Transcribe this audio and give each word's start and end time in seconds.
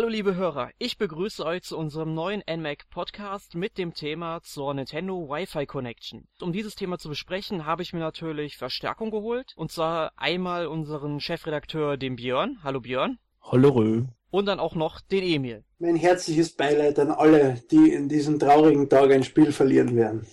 Hallo 0.00 0.08
liebe 0.08 0.34
Hörer, 0.34 0.70
ich 0.78 0.96
begrüße 0.96 1.44
euch 1.44 1.62
zu 1.62 1.76
unserem 1.76 2.14
neuen 2.14 2.42
NMAC 2.50 2.88
Podcast 2.88 3.54
mit 3.54 3.76
dem 3.76 3.92
Thema 3.92 4.40
zur 4.42 4.72
Nintendo 4.72 5.28
Wi-Fi 5.28 5.66
Connection. 5.66 6.26
Um 6.40 6.54
dieses 6.54 6.74
Thema 6.74 6.96
zu 6.96 7.10
besprechen, 7.10 7.66
habe 7.66 7.82
ich 7.82 7.92
mir 7.92 7.98
natürlich 7.98 8.56
Verstärkung 8.56 9.10
geholt. 9.10 9.52
Und 9.56 9.70
zwar 9.70 10.12
einmal 10.16 10.68
unseren 10.68 11.20
Chefredakteur, 11.20 11.98
den 11.98 12.16
Björn. 12.16 12.60
Hallo 12.62 12.80
Björn. 12.80 13.18
Hallo. 13.42 14.06
Und 14.30 14.46
dann 14.46 14.58
auch 14.58 14.74
noch 14.74 15.02
den 15.02 15.22
Emil. 15.22 15.64
Mein 15.78 15.96
herzliches 15.96 16.56
Beileid 16.56 16.98
an 16.98 17.10
alle, 17.10 17.62
die 17.70 17.92
in 17.92 18.08
diesem 18.08 18.38
traurigen 18.38 18.88
Tag 18.88 19.10
ein 19.10 19.22
Spiel 19.22 19.52
verlieren 19.52 19.96
werden. 19.96 20.26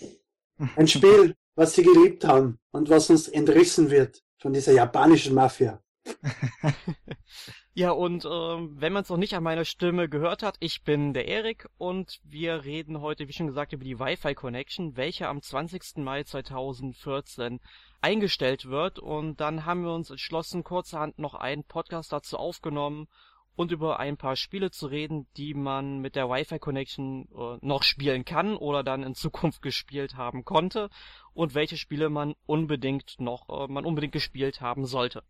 Ein 0.77 0.88
Spiel, 0.88 1.36
was 1.55 1.73
sie 1.73 1.84
geliebt 1.84 2.23
haben 2.23 2.58
und 2.72 2.89
was 2.89 3.09
uns 3.09 3.27
entrissen 3.27 3.91
wird 3.91 4.23
von 4.38 4.53
dieser 4.53 4.72
japanischen 4.72 5.36
Mafia. 5.36 5.81
ja, 7.77 7.91
und 7.91 8.26
äh, 8.26 8.30
wenn 8.30 8.91
man 8.91 9.04
es 9.04 9.09
noch 9.09 9.17
nicht 9.17 9.36
an 9.36 9.44
meiner 9.44 9.63
Stimme 9.63 10.09
gehört 10.09 10.41
hat, 10.41 10.55
ich 10.59 10.81
bin 10.81 11.13
der 11.13 11.27
Erik 11.27 11.70
und 11.77 12.20
wir 12.23 12.63
reden 12.63 13.02
heute, 13.02 13.27
wie 13.27 13.34
schon 13.34 13.45
gesagt, 13.45 13.72
über 13.72 13.84
die 13.84 14.00
Wi-Fi 14.00 14.34
Connection, 14.34 14.98
welche 14.98 15.27
am 15.27 15.44
20. 15.44 15.98
Mai 15.98 16.23
2014 16.23 17.59
eingestellt 18.02 18.66
wird. 18.66 18.98
Und 18.98 19.40
dann 19.41 19.66
haben 19.66 19.84
wir 19.84 19.94
uns 19.94 20.09
entschlossen, 20.09 20.63
kurzerhand 20.63 21.20
noch 21.20 21.36
einen 21.36 21.66
Podcast 21.66 22.12
dazu 22.12 22.38
aufgenommen 22.38 23.08
und 23.55 23.72
über 23.72 24.00
ein 24.00 24.17
paar 24.17 24.38
Spiele 24.38 24.72
zu 24.72 24.88
reden, 24.88 25.28
die 25.38 25.53
man 25.53 26.00
mit 26.00 26.16
der 26.16 26.30
Wi-Fi 26.30 26.58
Connection 26.58 27.28
äh, 27.31 27.59
noch 27.62 27.84
spielen 27.84 28.25
kann 28.25 28.58
oder 28.58 28.84
dann 28.84 29.03
in 29.03 29.14
Zukunft 29.14 29.62
gespielt 29.62 30.16
haben 30.16 30.45
konnte 30.45 30.89
und 31.36 31.53
welche 31.53 31.78
Spiele 31.78 32.09
man 32.09 32.34
unbedingt 32.47 33.19
noch 33.19 33.47
äh, 33.50 33.72
man 33.72 33.86
unbedingt 33.86 34.14
gespielt 34.14 34.62
haben 34.62 34.88
sollte. 34.88 35.22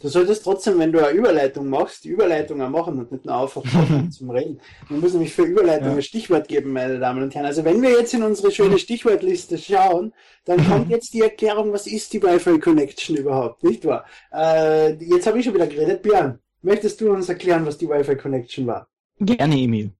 Du 0.00 0.08
solltest 0.08 0.44
trotzdem, 0.44 0.78
wenn 0.78 0.92
du 0.92 0.98
eine 0.98 1.16
Überleitung 1.16 1.68
machst, 1.68 2.04
die 2.04 2.10
Überleitung 2.10 2.60
auch 2.60 2.68
machen 2.68 2.98
und 2.98 3.12
nicht 3.12 3.24
nur 3.24 3.40
einfach 3.40 3.62
zum 4.10 4.30
Reden. 4.30 4.60
Man 4.88 5.00
muss 5.00 5.12
nämlich 5.12 5.32
für 5.32 5.44
Überleitung 5.44 5.88
ja. 5.88 5.94
ein 5.94 6.02
Stichwort 6.02 6.48
geben, 6.48 6.72
meine 6.72 6.98
Damen 6.98 7.22
und 7.22 7.34
Herren. 7.34 7.46
Also 7.46 7.64
wenn 7.64 7.80
wir 7.80 7.90
jetzt 7.90 8.12
in 8.12 8.22
unsere 8.22 8.50
schöne 8.50 8.78
Stichwortliste 8.78 9.56
schauen, 9.56 10.12
dann 10.44 10.64
kommt 10.68 10.90
jetzt 10.90 11.14
die 11.14 11.22
Erklärung, 11.22 11.72
was 11.72 11.86
ist 11.86 12.12
die 12.12 12.22
Wi-Fi 12.22 12.58
Connection 12.58 13.16
überhaupt, 13.16 13.64
nicht 13.64 13.84
wahr? 13.86 14.04
Äh, 14.32 14.94
jetzt 15.02 15.26
habe 15.26 15.38
ich 15.38 15.44
schon 15.44 15.54
wieder 15.54 15.66
geredet. 15.66 16.02
Björn, 16.02 16.40
möchtest 16.60 17.00
du 17.00 17.10
uns 17.12 17.28
erklären, 17.28 17.64
was 17.64 17.78
die 17.78 17.88
Wi-Fi 17.88 18.16
Connection 18.16 18.66
war? 18.66 18.88
Gerne, 19.18 19.58
Emil. 19.58 19.92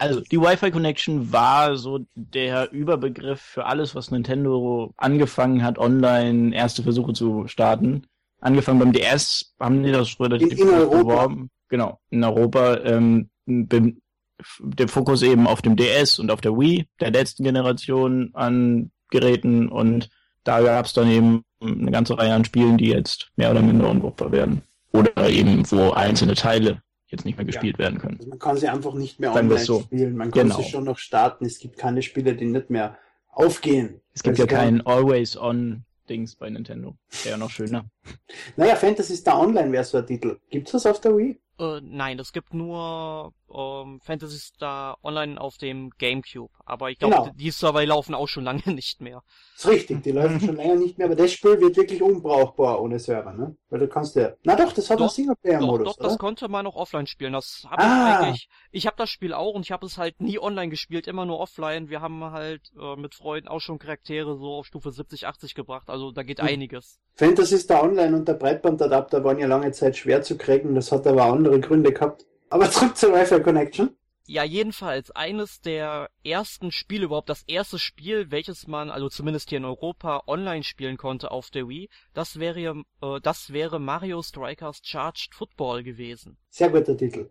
Also, 0.00 0.20
die 0.20 0.40
Wi-Fi 0.40 0.70
Connection 0.70 1.32
war 1.32 1.76
so 1.76 2.00
der 2.14 2.70
Überbegriff 2.70 3.40
für 3.40 3.64
alles, 3.64 3.94
was 3.94 4.10
Nintendo 4.12 4.92
angefangen 4.96 5.64
hat, 5.64 5.78
online 5.78 6.54
erste 6.54 6.84
Versuche 6.84 7.14
zu 7.14 7.48
starten 7.48 8.06
angefangen 8.40 8.78
beim 8.78 8.92
DS, 8.92 9.54
haben 9.58 9.82
die 9.82 9.92
das 9.92 10.18
relativ 10.20 10.52
in, 10.52 10.58
in 10.58 10.68
Europa. 10.68 10.98
beworben. 10.98 11.50
Genau, 11.68 12.00
in 12.10 12.24
Europa. 12.24 12.78
Ähm, 12.84 13.28
der 13.46 14.88
Fokus 14.88 15.22
eben 15.22 15.46
auf 15.46 15.62
dem 15.62 15.76
DS 15.76 16.18
und 16.18 16.30
auf 16.30 16.40
der 16.40 16.56
Wii, 16.56 16.86
der 17.00 17.10
letzten 17.10 17.42
Generation 17.42 18.30
an 18.34 18.90
Geräten 19.10 19.68
und 19.68 20.10
da 20.44 20.60
gab 20.60 20.86
es 20.86 20.92
dann 20.92 21.10
eben 21.10 21.44
eine 21.60 21.90
ganze 21.90 22.16
Reihe 22.16 22.34
an 22.34 22.44
Spielen, 22.44 22.78
die 22.78 22.88
jetzt 22.88 23.30
mehr 23.36 23.50
oder 23.50 23.62
minder 23.62 23.88
unbrauchbar 23.88 24.30
werden. 24.32 24.62
Oder 24.92 25.28
eben, 25.28 25.68
wo 25.70 25.90
einzelne 25.90 26.34
Teile 26.34 26.82
jetzt 27.08 27.24
nicht 27.24 27.36
mehr 27.36 27.44
gespielt 27.46 27.76
ja. 27.78 27.84
werden 27.84 27.98
können. 27.98 28.16
Also 28.18 28.30
man 28.30 28.38
kann 28.38 28.56
sie 28.56 28.68
einfach 28.68 28.94
nicht 28.94 29.18
mehr 29.18 29.34
online 29.34 29.58
so. 29.58 29.80
spielen. 29.80 30.16
Man 30.16 30.30
kann 30.30 30.48
genau. 30.48 30.56
sie 30.56 30.70
schon 30.70 30.84
noch 30.84 30.98
starten. 30.98 31.44
Es 31.44 31.58
gibt 31.58 31.76
keine 31.76 32.02
Spiele, 32.02 32.34
die 32.34 32.46
nicht 32.46 32.70
mehr 32.70 32.96
aufgehen. 33.28 34.00
Es 34.14 34.22
gibt 34.22 34.38
ja 34.38 34.46
keinen 34.46 34.86
Always-On 34.86 35.84
Dings 36.08 36.34
bei 36.36 36.50
Nintendo. 36.50 36.96
Wäre 37.22 37.30
ja 37.30 37.36
noch 37.36 37.50
schöner. 37.50 37.88
Naja, 38.56 38.76
Fantasy 38.76 39.16
Star 39.16 39.40
Online 39.40 39.72
wäre 39.72 39.84
so 39.84 39.98
ein 39.98 40.06
Titel. 40.06 40.38
Gibt's 40.50 40.72
das 40.72 40.86
auf 40.86 41.00
der 41.00 41.16
Wii? 41.16 41.38
Äh, 41.58 41.80
nein, 41.82 42.18
es 42.18 42.32
gibt 42.32 42.54
nur 42.54 43.32
ähm, 43.52 44.00
Fantasy 44.00 44.38
Star 44.38 44.98
Online 45.02 45.40
auf 45.40 45.56
dem 45.58 45.90
Gamecube. 45.98 46.52
Aber 46.64 46.90
ich 46.90 46.98
glaube, 46.98 47.16
genau. 47.16 47.30
die 47.34 47.50
Server 47.50 47.84
laufen 47.84 48.14
auch 48.14 48.28
schon 48.28 48.44
lange 48.44 48.62
nicht 48.66 49.00
mehr. 49.00 49.22
Das 49.54 49.64
ist 49.64 49.70
richtig, 49.70 50.02
die 50.02 50.12
laufen 50.12 50.40
schon 50.40 50.56
länger 50.56 50.76
nicht 50.76 50.98
mehr, 50.98 51.06
aber 51.06 51.16
das 51.16 51.32
Spiel 51.32 51.60
wird 51.60 51.76
wirklich 51.76 52.02
unbrauchbar 52.02 52.80
ohne 52.80 52.98
Server, 52.98 53.32
ne? 53.32 53.56
Weil 53.70 53.80
du 53.80 53.88
kannst 53.88 54.14
ja. 54.16 54.34
Na 54.44 54.54
doch, 54.54 54.72
das 54.72 54.88
hat 54.88 54.98
doch, 54.98 55.04
einen 55.04 55.10
Singleplayer-Modus. 55.10 55.86
Doch, 55.86 55.96
doch 55.96 56.04
das 56.04 56.18
konnte 56.18 56.48
man 56.48 56.66
auch 56.66 56.76
offline 56.76 57.06
spielen. 57.06 57.32
Das 57.32 57.66
habe 57.68 57.82
ah. 57.82 58.20
ich 58.20 58.26
eigentlich. 58.26 58.48
Ich 58.70 58.86
habe 58.86 58.96
das 58.96 59.10
Spiel 59.10 59.32
auch 59.32 59.54
und 59.54 59.62
ich 59.62 59.72
habe 59.72 59.86
es 59.86 59.98
halt 59.98 60.20
nie 60.20 60.38
online 60.38 60.68
gespielt, 60.68 61.06
immer 61.06 61.26
nur 61.26 61.40
offline. 61.40 61.88
Wir 61.88 62.00
haben 62.00 62.22
halt 62.24 62.70
äh, 62.78 62.96
mit 62.96 63.14
Freunden 63.14 63.48
auch 63.48 63.60
schon 63.60 63.78
Charaktere 63.78 64.36
so 64.36 64.54
auf 64.54 64.66
Stufe 64.66 64.92
70, 64.92 65.26
80 65.26 65.54
gebracht. 65.54 65.90
Also 65.90 66.12
da 66.12 66.22
geht 66.22 66.40
hm. 66.40 66.48
einiges. 66.48 67.00
Fantasy 67.14 67.58
Star 67.58 67.82
Online 67.82 68.14
und 68.14 68.28
der 68.28 68.34
Breitbandadapter 68.34 69.24
waren 69.24 69.38
ja 69.38 69.48
lange 69.48 69.72
Zeit 69.72 69.96
schwer 69.96 70.22
zu 70.22 70.38
kriegen. 70.38 70.76
Das 70.76 70.92
hat 70.92 71.04
aber 71.06 71.24
andere 71.48 71.60
Gründe 71.60 71.92
gehabt. 71.92 72.26
Aber 72.50 72.70
zurück 72.70 72.96
zur 72.96 73.12
Wi-Fi 73.12 73.40
Connection. 73.42 73.96
Ja, 74.26 74.44
jedenfalls 74.44 75.10
eines 75.12 75.62
der 75.62 76.10
ersten 76.22 76.70
Spiele 76.70 77.06
überhaupt, 77.06 77.30
das 77.30 77.44
erste 77.46 77.78
Spiel, 77.78 78.30
welches 78.30 78.66
man, 78.66 78.90
also 78.90 79.08
zumindest 79.08 79.48
hier 79.48 79.56
in 79.56 79.64
Europa, 79.64 80.22
online 80.26 80.64
spielen 80.64 80.98
konnte 80.98 81.30
auf 81.30 81.48
der 81.48 81.66
Wii, 81.66 81.88
das 82.12 82.38
wäre, 82.38 82.82
äh, 83.00 83.20
das 83.22 83.54
wäre 83.54 83.80
Mario 83.80 84.22
Strikers 84.22 84.80
Charged 84.82 85.34
Football 85.34 85.82
gewesen. 85.82 86.36
Sehr 86.50 86.68
guter 86.68 86.94
Titel. 86.94 87.30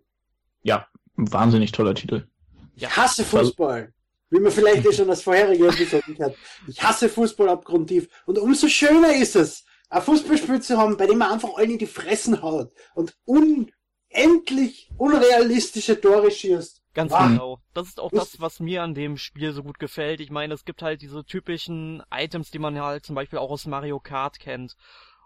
Ja, 0.63 0.87
wahnsinnig 1.15 1.71
toller 1.71 1.93
Titel. 1.93 2.27
Ich 2.75 2.97
hasse 2.97 3.23
Fußball. 3.23 3.93
Wie 4.31 4.39
man 4.39 4.51
vielleicht 4.51 4.83
eh 4.85 4.91
schon 4.91 5.07
das 5.07 5.21
vorherige 5.21 5.67
Episode 5.67 6.15
hat. 6.19 6.35
Ich 6.67 6.81
hasse 6.81 7.09
Fußball 7.09 7.47
abgrundtief. 7.47 8.09
Und 8.25 8.39
umso 8.39 8.67
schöner 8.67 9.13
ist 9.15 9.35
es, 9.35 9.65
ein 9.89 10.01
Fußballspiel 10.01 10.61
zu 10.61 10.77
haben, 10.77 10.97
bei 10.97 11.05
dem 11.05 11.19
man 11.19 11.31
einfach 11.31 11.55
allen 11.55 11.71
in 11.71 11.77
die 11.77 11.85
Fressen 11.85 12.41
haut 12.41 12.71
und 12.95 13.15
unendlich 14.49 14.89
unrealistische 14.97 15.99
Tore 15.99 16.31
schießt. 16.31 16.81
Ganz 16.93 17.11
Mann. 17.11 17.33
genau. 17.33 17.61
Das 17.73 17.87
ist 17.87 17.99
auch 17.99 18.11
das, 18.11 18.41
was 18.41 18.59
mir 18.59 18.81
an 18.81 18.95
dem 18.95 19.17
Spiel 19.17 19.53
so 19.53 19.61
gut 19.61 19.77
gefällt. 19.77 20.19
Ich 20.19 20.31
meine, 20.31 20.53
es 20.53 20.65
gibt 20.65 20.81
halt 20.81 21.01
diese 21.01 21.23
typischen 21.23 22.01
Items, 22.11 22.49
die 22.49 22.59
man 22.59 22.79
halt 22.81 23.05
zum 23.05 23.15
Beispiel 23.15 23.37
auch 23.37 23.51
aus 23.51 23.67
Mario 23.67 23.99
Kart 23.99 24.39
kennt. 24.39 24.75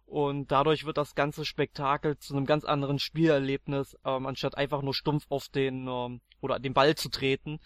Und 0.05 0.51
dadurch 0.51 0.85
wird 0.85 0.97
das 0.97 1.15
ganze 1.15 1.45
Spektakel 1.45 2.17
zu 2.17 2.35
einem 2.35 2.45
ganz 2.45 2.65
anderen 2.65 2.99
Spielerlebnis, 2.99 3.95
ähm, 4.03 4.25
anstatt 4.25 4.57
einfach 4.57 4.81
nur 4.81 4.93
stumpf 4.93 5.25
auf 5.29 5.47
den 5.47 5.87
ähm, 5.87 6.19
oder 6.41 6.59
den 6.59 6.73
Ball 6.73 6.95
zu 6.95 7.07
treten. 7.07 7.59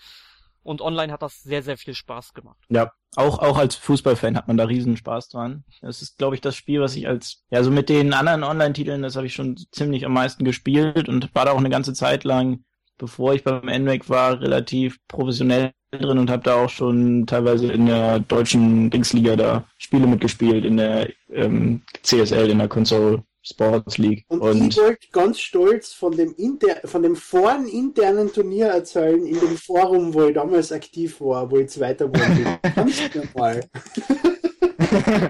Und 0.62 0.82
online 0.82 1.12
hat 1.12 1.24
das 1.24 1.42
sehr, 1.42 1.64
sehr 1.64 1.78
viel 1.78 1.96
Spaß 1.96 2.36
gemacht. 2.36 2.64
Ja, 2.70 2.92
auch, 3.18 3.40
auch 3.40 3.58
als 3.58 3.76
Fußballfan 3.76 4.36
hat 4.36 4.48
man 4.48 4.58
da 4.58 4.66
riesen 4.66 4.98
Spaß 4.98 5.30
dran. 5.30 5.64
Das 5.82 6.02
ist, 6.02 6.18
glaube 6.18 6.36
ich, 6.36 6.42
das 6.42 6.56
Spiel, 6.56 6.82
was 6.82 6.96
ich 6.96 7.08
als, 7.08 7.44
ja, 7.50 7.64
so 7.64 7.72
mit 7.72 7.90
den 7.90 8.14
anderen 8.14 8.44
Online-Titeln, 8.44 9.02
das 9.02 9.16
habe 9.16 9.28
ich 9.28 9.34
schon 9.34 9.58
ziemlich 9.72 10.06
am 10.06 10.14
meisten 10.14 10.44
gespielt 10.44 11.10
und 11.10 11.34
war 11.34 11.46
da 11.46 11.52
auch 11.52 11.60
eine 11.60 11.70
ganze 11.70 11.94
Zeit 11.94 12.24
lang 12.24 12.64
bevor 12.98 13.34
ich 13.34 13.44
beim 13.44 13.66
NMAC 13.66 14.10
war, 14.10 14.40
relativ 14.40 15.00
professionell 15.08 15.72
drin 15.92 16.18
und 16.18 16.30
habe 16.30 16.44
da 16.44 16.56
auch 16.56 16.70
schon 16.70 17.26
teilweise 17.26 17.72
in 17.72 17.86
der 17.86 18.20
deutschen 18.20 18.90
Dingsliga 18.90 19.36
da 19.36 19.66
Spiele 19.78 20.08
mitgespielt, 20.08 20.66
in 20.66 20.78
der 20.78 21.10
ähm, 21.32 21.82
CSL, 22.04 22.50
in 22.50 22.60
der 22.60 22.68
Console 22.68 23.24
Sports 23.46 23.98
League. 23.98 24.26
Und, 24.28 24.42
und 24.42 24.70
ich 24.70 24.78
wollte 24.78 25.08
ganz 25.12 25.40
stolz 25.40 25.94
von 25.94 26.16
dem, 26.18 26.34
inter 26.36 26.76
von 26.86 27.04
dem 27.04 27.16
vorn 27.16 27.68
internen 27.68 28.34
Turnier 28.34 28.68
erzählen, 28.68 29.26
in 29.26 29.40
dem 29.40 29.58
Forum, 29.58 30.14
wo 30.14 30.24
ich 30.26 30.34
damals 30.34 30.72
aktiv 30.72 31.22
war, 31.22 31.50
wo 31.50 31.58
ich 31.58 31.70
Zweiter 31.70 32.08
wurde. 32.10 32.60
ganz 32.76 33.00
normal. 33.14 33.64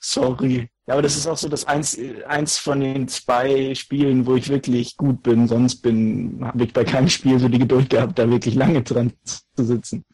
Sorry. 0.00 0.68
Ja, 0.86 0.94
aber 0.94 1.02
das 1.02 1.16
ist 1.16 1.26
auch 1.26 1.36
so 1.36 1.48
das 1.48 1.66
eins, 1.66 1.98
eins 2.26 2.58
von 2.58 2.80
den 2.80 3.08
zwei 3.08 3.74
Spielen, 3.74 4.26
wo 4.26 4.36
ich 4.36 4.48
wirklich 4.50 4.96
gut 4.96 5.22
bin. 5.22 5.48
Sonst 5.48 5.76
bin, 5.76 6.38
habe 6.42 6.64
ich 6.64 6.72
bei 6.72 6.84
keinem 6.84 7.08
Spiel 7.08 7.38
so 7.38 7.48
die 7.48 7.58
Geduld 7.58 7.90
gehabt, 7.90 8.18
da 8.18 8.30
wirklich 8.30 8.54
lange 8.54 8.82
dran 8.82 9.12
zu 9.24 9.64
sitzen. 9.64 10.04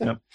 Ja. 0.00 0.20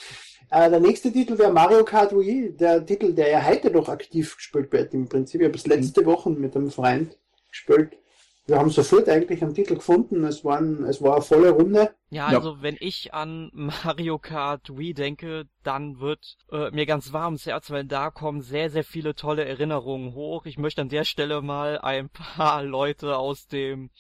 äh, 0.54 0.70
der 0.70 0.80
nächste 0.80 1.12
Titel 1.12 1.38
wäre 1.38 1.52
Mario 1.52 1.84
Kart 1.84 2.12
Wii, 2.14 2.56
der 2.56 2.86
Titel, 2.86 3.14
der 3.14 3.30
ja 3.30 3.46
heute 3.46 3.72
noch 3.72 3.90
aktiv 3.90 4.36
gespielt 4.36 4.72
wird 4.72 4.94
im 4.94 5.10
Prinzip. 5.10 5.42
Ich 5.42 5.48
habe 5.48 5.58
es 5.58 5.68
letzte 5.68 6.06
Woche 6.06 6.30
mit 6.30 6.56
einem 6.56 6.72
Freund 6.72 7.18
gespielt 7.50 7.98
wir 8.46 8.58
haben 8.58 8.70
sofort 8.70 9.08
eigentlich 9.08 9.42
einen 9.42 9.54
Titel 9.54 9.76
gefunden. 9.76 10.24
Es, 10.26 10.44
waren, 10.44 10.84
es 10.84 11.02
war 11.02 11.14
eine 11.14 11.22
volle 11.22 11.52
Runde. 11.52 11.94
Ja, 12.10 12.28
also 12.28 12.56
ja. 12.56 12.62
wenn 12.62 12.76
ich 12.80 13.14
an 13.14 13.50
Mario 13.54 14.20
Kart 14.20 14.78
Wii 14.78 14.94
denke, 14.94 15.46
dann 15.64 16.00
wird 16.00 16.38
äh, 16.52 16.70
mir 16.72 16.86
ganz 16.86 17.14
warm 17.14 17.36
ins 17.36 17.46
Herz, 17.46 17.72
weil 17.72 17.86
da 17.86 18.10
kommen 18.10 18.42
sehr, 18.42 18.70
sehr 18.70 18.84
viele 18.84 19.16
tolle 19.16 19.46
Erinnerungen 19.46 20.14
hoch. 20.14 20.46
Ich 20.46 20.58
möchte 20.58 20.82
an 20.82 20.90
der 20.90 21.06
Stelle 21.06 21.42
mal 21.42 21.80
ein 21.80 22.10
paar 22.10 22.64
Leute 22.64 23.18
aus 23.18 23.48
dem 23.48 23.92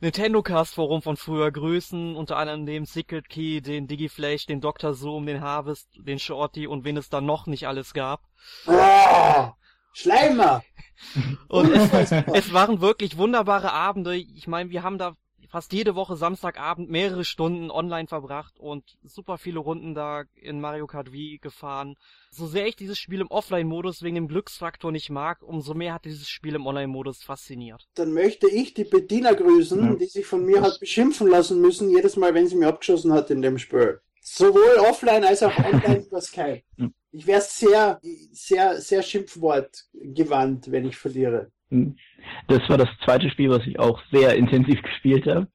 Nintendo 0.00 0.42
Cast 0.42 0.74
Forum 0.74 1.02
von 1.02 1.16
früher 1.16 1.50
grüßen, 1.50 2.14
unter 2.14 2.36
anderem 2.36 2.66
den 2.66 2.84
Secret 2.84 3.28
Key, 3.28 3.60
den 3.60 3.88
Digiflash, 3.88 4.46
den 4.46 4.60
Dr. 4.60 4.94
Zoom, 4.94 5.26
den 5.26 5.40
Harvest, 5.40 5.88
den 5.96 6.20
Shorty 6.20 6.68
und 6.68 6.84
wen 6.84 6.96
es 6.96 7.08
da 7.08 7.20
noch 7.20 7.46
nicht 7.46 7.66
alles 7.66 7.94
gab. 7.94 8.22
Oh, 8.66 9.50
Schleimer! 9.92 10.62
Und 11.48 11.72
es, 11.72 12.12
es, 12.12 12.52
waren 12.52 12.80
wirklich 12.80 13.16
wunderbare 13.16 13.72
Abende. 13.72 14.16
Ich 14.16 14.48
meine, 14.48 14.70
wir 14.70 14.82
haben 14.82 14.98
da 14.98 15.14
fast 15.48 15.72
jede 15.72 15.94
Woche 15.94 16.16
Samstagabend 16.16 16.90
mehrere 16.90 17.24
Stunden 17.24 17.70
online 17.70 18.06
verbracht 18.06 18.58
und 18.60 18.98
super 19.02 19.38
viele 19.38 19.58
Runden 19.58 19.94
da 19.94 20.24
in 20.34 20.60
Mario 20.60 20.86
Kart 20.86 21.12
Wii 21.12 21.38
gefahren. 21.38 21.96
So 22.30 22.46
sehr 22.46 22.66
ich 22.66 22.76
dieses 22.76 22.98
Spiel 22.98 23.20
im 23.20 23.30
Offline-Modus 23.30 24.02
wegen 24.02 24.14
dem 24.14 24.28
Glücksfaktor 24.28 24.92
nicht 24.92 25.10
mag, 25.10 25.42
umso 25.42 25.74
mehr 25.74 25.94
hat 25.94 26.04
dieses 26.04 26.28
Spiel 26.28 26.54
im 26.54 26.66
Online-Modus 26.66 27.22
fasziniert. 27.22 27.88
Dann 27.94 28.12
möchte 28.12 28.48
ich 28.48 28.74
die 28.74 28.84
Bediener 28.84 29.34
grüßen, 29.34 29.84
ja. 29.84 29.94
die 29.94 30.06
sich 30.06 30.26
von 30.26 30.44
mir 30.44 30.60
hat 30.60 30.78
beschimpfen 30.80 31.28
lassen 31.28 31.60
müssen, 31.60 31.90
jedes 31.90 32.16
Mal, 32.16 32.34
wenn 32.34 32.46
sie 32.46 32.56
mir 32.56 32.68
abgeschossen 32.68 33.12
hat 33.12 33.30
in 33.30 33.42
dem 33.42 33.58
Spiel. 33.58 34.00
Sowohl 34.20 34.76
offline 34.90 35.24
als 35.24 35.42
auch 35.42 35.56
online 35.56 36.04
über 36.06 36.20
Skype. 36.20 36.62
Ich 37.10 37.26
wäre 37.26 37.40
sehr, 37.40 38.00
sehr, 38.30 38.80
sehr 38.80 39.02
schimpfwortgewandt, 39.02 40.70
wenn 40.70 40.84
ich 40.84 40.96
verliere. 40.96 41.50
Das 41.70 42.68
war 42.68 42.78
das 42.78 42.88
zweite 43.04 43.30
Spiel, 43.30 43.50
was 43.50 43.66
ich 43.66 43.78
auch 43.78 44.00
sehr 44.10 44.36
intensiv 44.36 44.82
gespielt 44.82 45.26
habe. 45.26 45.48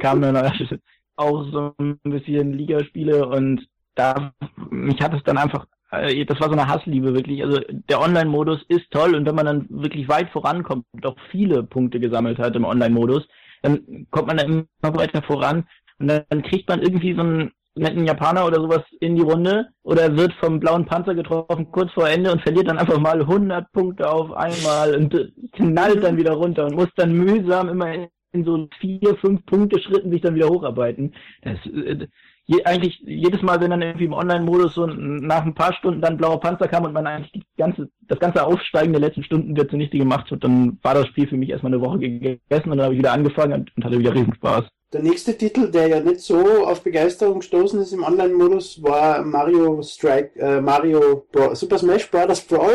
Kam 0.00 0.22
dann 0.22 0.36
auch 1.16 1.44
so 1.52 1.74
ein 1.78 1.98
bisschen 2.04 2.54
Ligaspiele 2.54 3.26
und 3.26 3.66
da 3.94 4.32
mich 4.70 5.00
hat 5.00 5.12
es 5.14 5.22
dann 5.24 5.36
einfach 5.36 5.66
äh, 5.90 6.24
das 6.24 6.40
war 6.40 6.48
so 6.48 6.54
eine 6.54 6.68
Hassliebe 6.68 7.14
wirklich. 7.14 7.42
Also 7.44 7.60
der 7.68 8.00
Online-Modus 8.00 8.64
ist 8.68 8.90
toll 8.90 9.14
und 9.14 9.26
wenn 9.26 9.34
man 9.34 9.46
dann 9.46 9.66
wirklich 9.68 10.08
weit 10.08 10.30
vorankommt 10.30 10.86
und 10.92 11.04
auch 11.06 11.16
viele 11.30 11.62
Punkte 11.62 12.00
gesammelt 12.00 12.38
hat 12.38 12.56
im 12.56 12.64
Online-Modus, 12.64 13.26
dann 13.62 14.06
kommt 14.10 14.28
man 14.28 14.36
da 14.36 14.44
immer 14.44 14.66
weiter 14.80 15.22
voran 15.22 15.66
und 15.98 16.08
dann 16.08 16.42
kriegt 16.42 16.68
man 16.68 16.80
irgendwie 16.80 17.14
so 17.14 17.20
einen 17.20 17.52
netten 17.74 18.06
Japaner 18.06 18.46
oder 18.46 18.60
sowas 18.60 18.82
in 19.00 19.16
die 19.16 19.22
Runde 19.22 19.68
oder 19.82 20.16
wird 20.16 20.32
vom 20.34 20.60
blauen 20.60 20.86
Panzer 20.86 21.14
getroffen 21.14 21.70
kurz 21.70 21.92
vor 21.92 22.08
Ende 22.08 22.32
und 22.32 22.42
verliert 22.42 22.68
dann 22.68 22.78
einfach 22.78 22.98
mal 22.98 23.20
100 23.20 23.70
Punkte 23.72 24.10
auf 24.10 24.32
einmal 24.32 24.94
und 24.96 25.32
knallt 25.52 26.02
dann 26.02 26.16
wieder 26.16 26.32
runter 26.32 26.66
und 26.66 26.74
muss 26.74 26.88
dann 26.96 27.12
mühsam 27.12 27.68
immer 27.68 27.92
in 28.32 28.44
so 28.44 28.68
vier, 28.80 29.16
fünf 29.20 29.44
Punkte 29.46 29.80
Schritten 29.80 30.10
sich 30.10 30.20
dann 30.20 30.34
wieder 30.34 30.48
hocharbeiten. 30.48 31.14
Das, 31.42 31.58
äh, 31.66 32.06
je, 32.46 32.64
eigentlich 32.64 33.00
jedes 33.04 33.42
Mal, 33.42 33.60
wenn 33.60 33.70
dann 33.70 33.82
irgendwie 33.82 34.04
im 34.04 34.12
Online-Modus 34.12 34.74
so 34.74 34.86
nach 34.86 35.44
ein 35.44 35.54
paar 35.54 35.72
Stunden 35.74 36.00
dann 36.00 36.16
blauer 36.16 36.40
Panzer 36.40 36.68
kam 36.68 36.84
und 36.84 36.92
man 36.92 37.06
eigentlich 37.06 37.32
die 37.32 37.44
ganze, 37.56 37.88
das 38.02 38.18
ganze 38.18 38.44
Aufsteigen 38.44 38.92
der 38.92 39.00
letzten 39.00 39.24
Stunden 39.24 39.50
wieder 39.50 39.68
zunichte 39.68 39.98
gemacht 39.98 40.30
hat, 40.30 40.44
dann 40.44 40.78
war 40.82 40.94
das 40.94 41.08
Spiel 41.08 41.28
für 41.28 41.36
mich 41.36 41.50
erstmal 41.50 41.72
eine 41.72 41.82
Woche 41.82 41.98
gegessen 41.98 42.70
und 42.70 42.78
dann 42.78 42.82
habe 42.82 42.94
ich 42.94 43.00
wieder 43.00 43.12
angefangen 43.12 43.52
und, 43.52 43.76
und 43.76 43.84
hatte 43.84 43.98
wieder 43.98 44.14
riesen 44.14 44.34
Spaß. 44.34 44.64
Der 44.92 45.02
nächste 45.02 45.38
Titel, 45.38 45.70
der 45.70 45.86
ja 45.86 46.00
nicht 46.00 46.20
so 46.20 46.66
auf 46.66 46.82
Begeisterung 46.82 47.38
gestoßen 47.38 47.80
ist 47.80 47.92
im 47.92 48.02
Online-Modus, 48.02 48.82
war 48.82 49.22
Mario 49.22 49.80
Strike, 49.82 50.38
äh, 50.40 50.60
Mario 50.60 51.26
Bro 51.30 51.54
Super 51.54 51.78
Smash 51.78 52.10
Bros. 52.10 52.40
Brawl. 52.40 52.74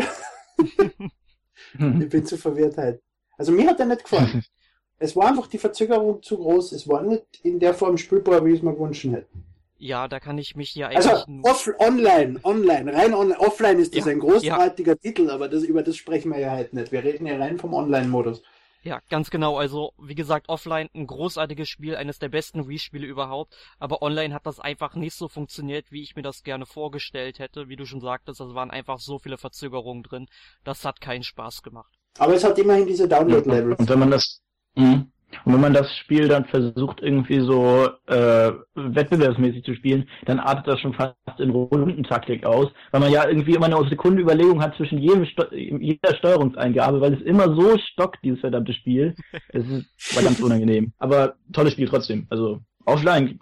ich 1.78 2.10
bin 2.10 2.26
zu 2.26 2.38
verwirrt 2.38 2.78
halt. 2.78 3.02
Also 3.38 3.52
mir 3.52 3.68
hat 3.68 3.82
er 3.82 3.88
nicht 3.88 4.04
gefallen. 4.04 4.46
es 4.98 5.14
war 5.14 5.28
einfach 5.28 5.48
die 5.48 5.58
Verzögerung 5.58 6.24
zu 6.24 6.38
groß. 6.38 6.72
Es 6.72 6.88
war 6.88 7.02
nicht 7.02 7.26
in 7.44 7.60
der 7.60 7.74
Form 7.74 7.98
spielbar, 7.98 8.46
wie 8.46 8.52
ich 8.52 8.60
es 8.60 8.64
mir 8.64 8.74
gewünscht 8.74 9.04
hätte. 9.04 9.28
Ja, 9.78 10.08
da 10.08 10.22
kann 10.22 10.38
ich 10.38 10.56
mich 10.56 10.74
ja 10.74 10.88
also, 10.88 11.10
eigentlich. 11.10 11.46
Also 11.46 11.72
off 11.72 11.80
online, 11.80 12.40
online, 12.44 12.94
rein 12.94 13.14
online. 13.14 13.40
Offline 13.42 13.80
ist 13.80 13.94
das 13.94 14.06
ja, 14.06 14.14
ein 14.14 14.20
großartiger 14.20 14.94
ja. 14.94 14.98
Titel, 14.98 15.30
aber 15.30 15.50
das, 15.50 15.64
über 15.64 15.84
das 15.84 15.98
sprechen 15.98 16.32
wir 16.32 16.40
ja 16.40 16.52
halt 16.52 16.74
nicht. 16.74 16.94
Wir 16.94 17.04
reden 17.04 17.26
ja 17.26 17.36
rein 17.36 17.58
vom 17.58 17.74
Online-Modus. 17.74 18.42
Ja, 18.86 19.02
ganz 19.10 19.32
genau. 19.32 19.58
Also, 19.58 19.94
wie 19.98 20.14
gesagt, 20.14 20.48
offline 20.48 20.90
ein 20.94 21.08
großartiges 21.08 21.68
Spiel, 21.68 21.96
eines 21.96 22.20
der 22.20 22.30
besten 22.30 22.68
Wii-Spiele 22.68 23.08
überhaupt. 23.08 23.58
Aber 23.80 24.04
online 24.04 24.32
hat 24.32 24.46
das 24.46 24.60
einfach 24.60 24.94
nicht 24.94 25.16
so 25.16 25.28
funktioniert, 25.28 25.92
wie 25.92 26.04
ich 26.04 26.16
mir 26.16 26.22
das 26.22 26.44
gerne 26.44 26.68
vorgestellt 26.68 27.40
hätte. 27.40 27.68
Wie 27.68 27.78
du 27.78 27.88
schon 27.88 28.00
sagtest, 28.00 28.42
es 28.42 28.54
waren 28.54 28.70
einfach 28.70 29.00
so 29.00 29.18
viele 29.18 29.40
Verzögerungen 29.40 30.04
drin. 30.04 30.28
Das 30.64 30.86
hat 30.86 31.02
keinen 31.02 31.24
Spaß 31.24 31.64
gemacht. 31.64 31.92
Aber 32.20 32.36
es 32.36 32.44
hat 32.44 32.60
immerhin 32.60 32.86
diese 32.86 33.08
Download-Levels. 33.08 33.80
Und 33.80 33.90
wenn 33.90 34.00
man 34.00 34.12
das, 34.12 34.42
mh, 34.76 35.08
und 35.44 35.54
wenn 35.54 35.62
man 35.62 35.74
das 35.74 35.96
Spiel 35.98 36.28
dann 36.28 36.46
versucht, 36.46 37.02
irgendwie 37.02 37.40
so 37.40 37.90
äh, 38.08 38.52
wettbewerbsmäßig 38.76 39.64
zu 39.64 39.76
spielen, 39.76 40.08
dann 40.26 40.40
artet 40.40 40.68
das 40.68 40.80
schon 40.80 40.94
fast 40.94 41.16
in 41.40 41.50
Rundentaktik 41.50 42.46
aus, 42.46 42.72
weil 42.92 43.02
man 43.02 43.12
ja 43.12 43.28
irgendwie 43.28 43.56
immer 43.56 43.66
eine 43.66 43.90
Sekunde 43.90 44.22
Überlegung 44.22 44.62
hat 44.62 44.76
zwischen 44.76 45.00
jedem 45.00 45.26
Sto 45.26 45.44
jeder 45.54 46.16
Steuerungseingabe, 46.16 47.02
weil 47.02 47.14
es 47.14 47.22
immer 47.22 47.54
so 47.56 47.78
stockt, 47.78 48.24
dieses 48.24 48.40
verdammte 48.40 48.74
Spiel. 48.74 49.16
Das 49.52 49.66
ist, 49.68 50.16
war 50.16 50.24
ganz 50.24 50.40
unangenehm. 50.40 50.94
Aber 50.98 51.36
tolles 51.54 51.74
Spiel 51.74 51.88
trotzdem. 51.88 52.28
Also 52.30 52.60
offline 52.86 53.40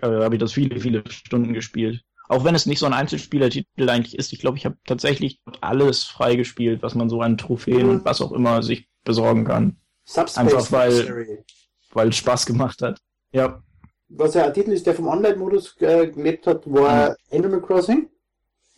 äh, 0.00 0.06
habe 0.06 0.34
ich 0.34 0.40
das 0.40 0.52
viele, 0.52 0.80
viele 0.80 1.02
Stunden 1.08 1.52
gespielt. 1.52 2.02
Auch 2.28 2.44
wenn 2.44 2.54
es 2.54 2.66
nicht 2.66 2.80
so 2.80 2.86
ein 2.86 2.92
Einzelspielertitel 2.92 3.88
eigentlich 3.88 4.18
ist. 4.18 4.32
Ich 4.32 4.40
glaube, 4.40 4.58
ich 4.58 4.64
habe 4.64 4.76
tatsächlich 4.84 5.40
alles 5.60 6.04
freigespielt, 6.04 6.82
was 6.82 6.94
man 6.94 7.08
so 7.08 7.20
an 7.20 7.38
Trophäen 7.38 7.88
und 7.88 8.04
was 8.04 8.20
auch 8.20 8.32
immer 8.32 8.62
sich 8.62 8.88
besorgen 9.04 9.44
kann. 9.44 9.76
Subspace 10.06 10.38
Einfach 10.38 10.72
weil, 10.72 11.44
weil 11.92 12.08
es 12.08 12.16
Spaß 12.16 12.46
gemacht 12.46 12.80
hat. 12.80 12.98
Ja. 13.32 13.62
Was 14.08 14.34
ja 14.34 14.46
ein 14.46 14.54
Titel 14.54 14.70
ist, 14.70 14.86
der 14.86 14.94
vom 14.94 15.08
Online-Modus 15.08 15.76
äh, 15.80 16.06
gelebt 16.06 16.46
hat, 16.46 16.64
war 16.72 17.10
mhm. 17.10 17.38
Animal 17.38 17.60
Crossing. 17.60 18.08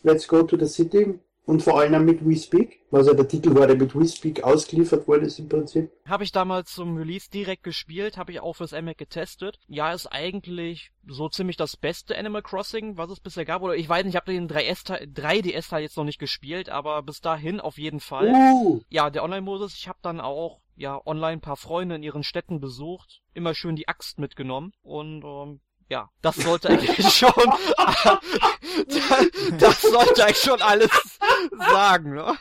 Let's 0.02 0.26
Go 0.26 0.42
to 0.42 0.56
the 0.56 0.66
City 0.66 1.18
und 1.48 1.62
vor 1.62 1.80
allem 1.80 2.04
mit 2.04 2.26
WeSpeak, 2.26 2.80
was 2.90 3.06
ja 3.06 3.14
der 3.14 3.26
Titel 3.26 3.54
war, 3.54 3.66
der 3.66 3.76
mit 3.76 3.94
WeSpeak 3.94 4.44
ausgeliefert 4.44 5.08
wurde 5.08 5.24
ist 5.24 5.38
im 5.38 5.48
Prinzip. 5.48 5.90
Habe 6.06 6.24
ich 6.24 6.30
damals 6.30 6.72
zum 6.72 6.96
Release 6.98 7.30
direkt 7.30 7.62
gespielt, 7.62 8.18
habe 8.18 8.32
ich 8.32 8.40
auch 8.40 8.54
fürs 8.54 8.72
MAC 8.72 8.98
getestet. 8.98 9.58
Ja, 9.66 9.92
ist 9.92 10.06
eigentlich 10.06 10.92
so 11.06 11.30
ziemlich 11.30 11.56
das 11.56 11.78
beste 11.78 12.16
Animal 12.18 12.42
Crossing, 12.42 12.98
was 12.98 13.10
es 13.10 13.20
bisher 13.20 13.46
gab. 13.46 13.62
Oder 13.62 13.76
ich 13.76 13.88
weiß 13.88 14.04
nicht, 14.04 14.12
ich 14.12 14.20
habe 14.20 14.30
den 14.30 14.46
3DS-Teil 14.46 15.82
jetzt 15.82 15.96
noch 15.96 16.04
nicht 16.04 16.18
gespielt, 16.18 16.68
aber 16.68 17.02
bis 17.02 17.22
dahin 17.22 17.60
auf 17.60 17.78
jeden 17.78 18.00
Fall. 18.00 18.28
Uh. 18.28 18.82
Ja, 18.90 19.08
der 19.08 19.24
Online-Modus, 19.24 19.74
ich 19.74 19.88
habe 19.88 19.98
dann 20.02 20.20
auch 20.20 20.60
ja 20.78 21.00
online 21.04 21.40
paar 21.40 21.56
Freunde 21.56 21.96
in 21.96 22.02
ihren 22.02 22.22
Städten 22.22 22.60
besucht, 22.60 23.20
immer 23.34 23.54
schön 23.54 23.76
die 23.76 23.88
Axt 23.88 24.18
mitgenommen 24.18 24.72
und 24.82 25.24
ähm, 25.24 25.60
ja, 25.88 26.10
das 26.22 26.36
sollte 26.36 26.68
eigentlich 26.68 27.08
schon, 27.14 27.32
das 29.58 29.82
sollte 29.82 30.24
eigentlich 30.24 30.36
schon 30.38 30.62
alles 30.62 31.18
sagen, 31.56 32.14
ne? 32.14 32.36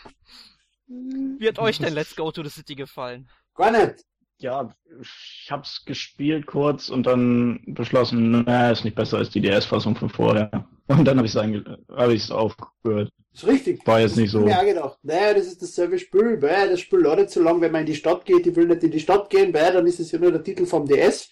Wie 0.88 1.48
hat 1.48 1.60
euch 1.60 1.80
denn 1.80 1.94
Let's 1.94 2.16
Go 2.16 2.32
to 2.32 2.44
the 2.44 2.50
City 2.50 2.76
gefallen? 2.76 3.30
Gar. 3.56 3.96
Ja, 4.40 4.70
ich 5.02 5.48
hab's 5.50 5.84
gespielt 5.86 6.46
kurz 6.46 6.90
und 6.90 7.08
dann 7.08 7.62
beschlossen, 7.66 8.44
naja, 8.44 8.72
ist 8.72 8.84
nicht 8.84 8.96
besser 8.96 9.18
als 9.18 9.32
die 9.32 9.42
DS-Fassung 9.42 9.96
von 9.96 10.10
vorher. 10.10 10.68
Und 10.88 11.06
dann 11.06 11.18
habe 11.18 11.28
ich 11.28 11.36
es 11.36 11.76
hab 11.90 12.10
ich's 12.10 12.32
aufgehört. 12.32 13.12
Ist 13.34 13.48
richtig. 13.48 13.86
War 13.86 14.00
jetzt 14.00 14.16
nicht 14.16 14.32
so. 14.32 14.40
Ich 14.40 14.46
mir 14.46 14.60
auch 14.60 14.66
gedacht, 14.66 15.00
naja, 15.04 15.34
das 15.34 15.48
ist 15.48 15.62
dasselbe 15.62 16.00
Spiel, 16.00 16.38
bäh, 16.38 16.70
das 16.70 16.80
Spiel 16.80 17.00
lautet 17.00 17.30
so 17.30 17.42
lang, 17.42 17.62
wenn 17.62 17.72
man 17.72 17.82
in 17.82 17.88
die 17.88 17.96
Stadt 17.96 18.26
geht, 18.26 18.48
ich 18.48 18.56
will 18.56 18.68
nicht 18.68 18.84
in 18.84 18.92
die 18.92 19.00
Stadt 19.00 19.30
gehen, 19.30 19.52
bäh, 19.52 19.72
dann 19.72 19.86
ist 19.88 20.00
es 20.00 20.12
ja 20.12 20.20
nur 20.20 20.32
der 20.32 20.44
Titel 20.44 20.66
vom 20.66 20.88
DS. 20.88 21.30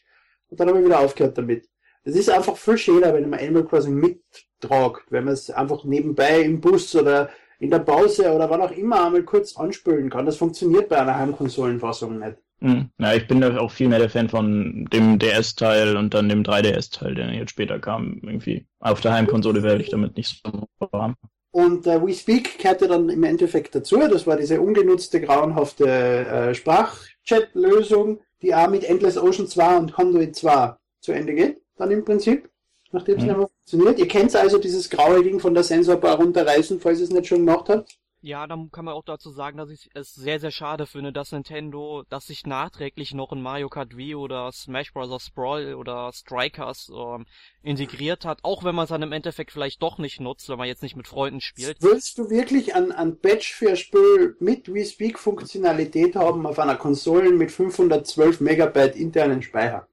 Und 0.50 0.60
dann 0.60 0.68
habe 0.68 0.80
ich 0.80 0.86
wieder 0.86 1.00
aufgehört 1.00 1.38
damit. 1.38 1.68
Es 2.04 2.16
ist 2.16 2.30
einfach 2.30 2.58
viel 2.58 2.78
schöner, 2.78 3.14
wenn 3.14 3.30
man 3.30 3.40
Animal 3.40 3.66
Crossing 3.66 3.96
mittragt, 3.96 5.06
wenn 5.10 5.26
man 5.26 5.34
es 5.34 5.50
einfach 5.50 5.84
nebenbei 5.84 6.42
im 6.42 6.62
Bus 6.62 6.96
oder 6.96 7.30
in 7.60 7.72
der 7.72 7.80
Pause 7.80 8.32
oder 8.32 8.50
wann 8.50 8.62
auch 8.62 8.72
immer 8.72 9.06
einmal 9.06 9.24
kurz 9.24 9.58
anspülen 9.58 10.10
kann. 10.10 10.26
Das 10.26 10.38
funktioniert 10.38 10.90
bei 10.90 11.00
einer 11.00 11.18
Heimkonsolenfassung 11.18 12.20
nicht. 12.20 12.38
Hm. 12.62 12.90
Ja, 13.00 13.14
ich 13.14 13.28
bin 13.28 13.42
da 13.42 13.58
auch 13.58 13.72
viel 13.72 13.90
mehr 13.90 14.00
der 14.00 14.10
Fan 14.10 14.30
von 14.30 14.86
dem 14.92 15.20
DS-Teil 15.20 15.98
und 15.98 16.14
dann 16.14 16.30
dem 16.30 16.44
3DS-Teil, 16.44 17.16
der 17.16 17.34
jetzt 17.34 17.52
später 17.52 17.80
kam. 17.80 18.20
Irgendwie 18.24 18.66
auf 18.80 19.02
der 19.02 19.14
Heimkonsole 19.14 19.62
werde 19.62 19.84
ich 19.84 19.90
damit 19.90 20.16
nicht 20.18 20.42
so 20.44 20.68
warm. 20.92 21.16
Und 21.52 21.88
äh, 21.88 22.02
WeSpeak 22.02 22.58
kehrte 22.58 22.88
dann 22.88 23.10
im 23.10 23.24
Endeffekt 23.24 23.76
dazu. 23.76 23.98
Das 23.98 24.28
war 24.28 24.38
diese 24.38 24.60
ungenutzte, 24.60 25.22
grauenhafte 25.22 25.86
äh, 25.86 26.56
Sprachchat-Lösung, 26.56 28.20
die 28.42 28.54
auch 28.54 28.70
mit 28.70 28.84
Endless 28.84 29.18
Ocean 29.18 29.48
2 29.48 29.78
und 29.78 29.94
Conduit 29.94 30.36
2 30.36 30.76
zu 31.02 31.12
Ende 31.12 31.34
geht 31.34 31.62
dann 31.78 31.92
im 31.92 32.04
Prinzip, 32.04 32.50
nachdem 32.92 33.18
es 33.18 33.24
mhm. 33.24 33.28
nicht 33.28 33.38
mehr 33.38 33.48
funktioniert. 33.48 34.00
Ihr 34.00 34.08
kennt 34.08 34.36
also 34.36 34.58
dieses 34.58 34.90
graue 34.90 35.24
Ding 35.24 35.40
von 35.40 35.54
der 35.54 35.64
Sensorbar 35.64 36.18
runterreißen, 36.18 36.80
falls 36.80 37.00
ihr 37.00 37.06
es 37.06 37.12
nicht 37.12 37.28
schon 37.28 37.46
gemacht 37.46 37.70
habt. 37.70 37.98
Ja, 38.26 38.48
dann 38.48 38.72
kann 38.72 38.86
man 38.86 38.96
auch 38.96 39.06
dazu 39.06 39.30
sagen, 39.30 39.60
dass 39.60 39.70
ich 39.70 39.92
es 39.94 40.16
sehr, 40.16 40.40
sehr 40.40 40.50
schade 40.50 40.88
finde, 40.88 41.14
dass 41.14 41.32
Nintendo, 41.32 42.02
dass 42.10 42.26
sich 42.26 42.48
nachträglich 42.48 43.14
noch 43.14 43.32
in 43.32 43.40
Mario 43.40 43.70
Kart 43.70 43.96
Wii 43.96 44.16
oder 44.16 44.52
Smash 44.52 44.94
Bros. 44.94 45.30
Brawl 45.30 45.76
oder 45.76 46.12
Strikers 46.12 46.90
ähm, 46.92 47.28
integriert 47.62 48.26
hat, 48.26 48.40
auch 48.42 48.64
wenn 48.64 48.74
man 48.74 48.86
es 48.86 48.90
dann 48.90 49.04
im 49.04 49.12
Endeffekt 49.12 49.52
vielleicht 49.52 49.80
doch 49.84 50.00
nicht 50.00 50.20
nutzt, 50.22 50.50
wenn 50.50 50.58
man 50.58 50.68
jetzt 50.68 50.82
nicht 50.82 50.96
mit 50.96 51.08
Freunden 51.08 51.40
spielt. 51.40 51.78
Willst 51.82 52.18
du 52.18 52.32
wirklich 52.32 52.74
ein, 52.74 52.92
ein 52.92 53.20
Patch 53.20 53.54
für 53.54 53.70
ein 53.70 53.78
Spiel 53.78 54.36
mit 54.40 54.74
Wii 54.74 54.86
Speak 54.86 55.20
Funktionalität 55.20 56.16
haben 56.16 56.48
auf 56.48 56.58
einer 56.58 56.78
Konsole 56.78 57.32
mit 57.32 57.52
512 57.52 58.42
Megabyte 58.42 58.96
internen 58.96 59.44
Speicher? 59.44 59.88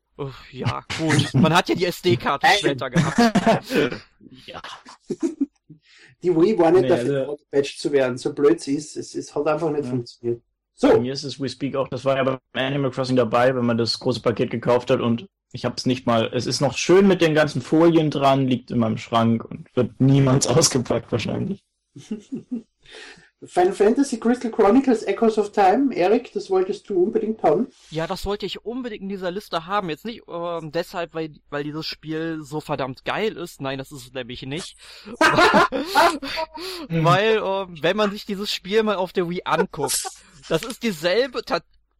ja, 0.50 0.82
gut. 0.98 1.34
Man 1.34 1.54
hat 1.54 1.68
ja 1.68 1.74
die 1.74 1.84
SD-Karte 1.84 2.46
später 2.58 2.88
gehabt. 2.88 3.18
ja. 4.46 4.62
Die 6.22 6.34
Wii 6.34 6.58
war 6.58 6.70
nicht 6.70 6.82
nee, 6.82 6.88
dafür, 6.88 7.20
also, 7.20 7.36
gepatcht 7.36 7.80
zu 7.80 7.92
werden. 7.92 8.16
So 8.16 8.32
blöd 8.32 8.58
es 8.58 8.68
ist, 8.68 8.96
es, 8.96 9.14
es 9.14 9.34
hat 9.34 9.46
einfach 9.46 9.70
nicht 9.70 9.84
ja. 9.84 9.90
funktioniert. 9.90 10.42
So. 10.74 10.88
Bei 10.88 11.00
mir 11.00 11.12
ist 11.12 11.24
es 11.24 11.40
WeSpeak 11.40 11.76
auch, 11.76 11.88
das 11.88 12.04
war 12.04 12.16
ja 12.16 12.24
bei 12.24 12.38
Animal 12.54 12.90
Crossing 12.90 13.16
dabei, 13.16 13.54
wenn 13.54 13.66
man 13.66 13.78
das 13.78 13.98
große 13.98 14.20
Paket 14.20 14.50
gekauft 14.50 14.90
hat 14.90 15.00
und 15.00 15.26
ich 15.52 15.64
habe 15.66 15.74
es 15.76 15.84
nicht 15.84 16.06
mal, 16.06 16.30
es 16.32 16.46
ist 16.46 16.60
noch 16.60 16.78
schön 16.78 17.06
mit 17.06 17.20
den 17.20 17.34
ganzen 17.34 17.60
Folien 17.60 18.10
dran, 18.10 18.48
liegt 18.48 18.70
in 18.70 18.78
meinem 18.78 18.96
Schrank 18.96 19.44
und 19.44 19.68
wird 19.76 20.00
niemals 20.00 20.46
ausgepackt 20.48 21.12
wahrscheinlich. 21.12 21.62
Final 23.46 23.72
Fantasy 23.72 24.20
Crystal 24.20 24.50
Chronicles 24.50 25.02
Echoes 25.02 25.36
of 25.36 25.50
Time, 25.50 25.94
Erik, 25.94 26.32
das 26.32 26.48
wolltest 26.48 26.88
du 26.88 27.02
unbedingt 27.02 27.42
haben? 27.42 27.68
Ja, 27.90 28.06
das 28.06 28.24
wollte 28.24 28.46
ich 28.46 28.64
unbedingt 28.64 29.02
in 29.02 29.08
dieser 29.08 29.32
Liste 29.32 29.66
haben. 29.66 29.90
Jetzt 29.90 30.04
nicht 30.04 30.22
ähm, 30.28 30.70
deshalb, 30.70 31.14
weil, 31.14 31.34
weil 31.50 31.64
dieses 31.64 31.86
Spiel 31.86 32.42
so 32.42 32.60
verdammt 32.60 33.04
geil 33.04 33.36
ist. 33.36 33.60
Nein, 33.60 33.78
das 33.78 33.90
ist 33.90 34.06
es 34.06 34.12
nämlich 34.12 34.42
nicht. 34.42 34.76
weil, 36.88 37.42
ähm, 37.44 37.78
wenn 37.82 37.96
man 37.96 38.12
sich 38.12 38.26
dieses 38.26 38.52
Spiel 38.52 38.82
mal 38.84 38.96
auf 38.96 39.12
der 39.12 39.28
Wii 39.28 39.42
anguckt, 39.44 40.08
das 40.48 40.62
ist 40.62 40.82
dieselbe, 40.82 41.42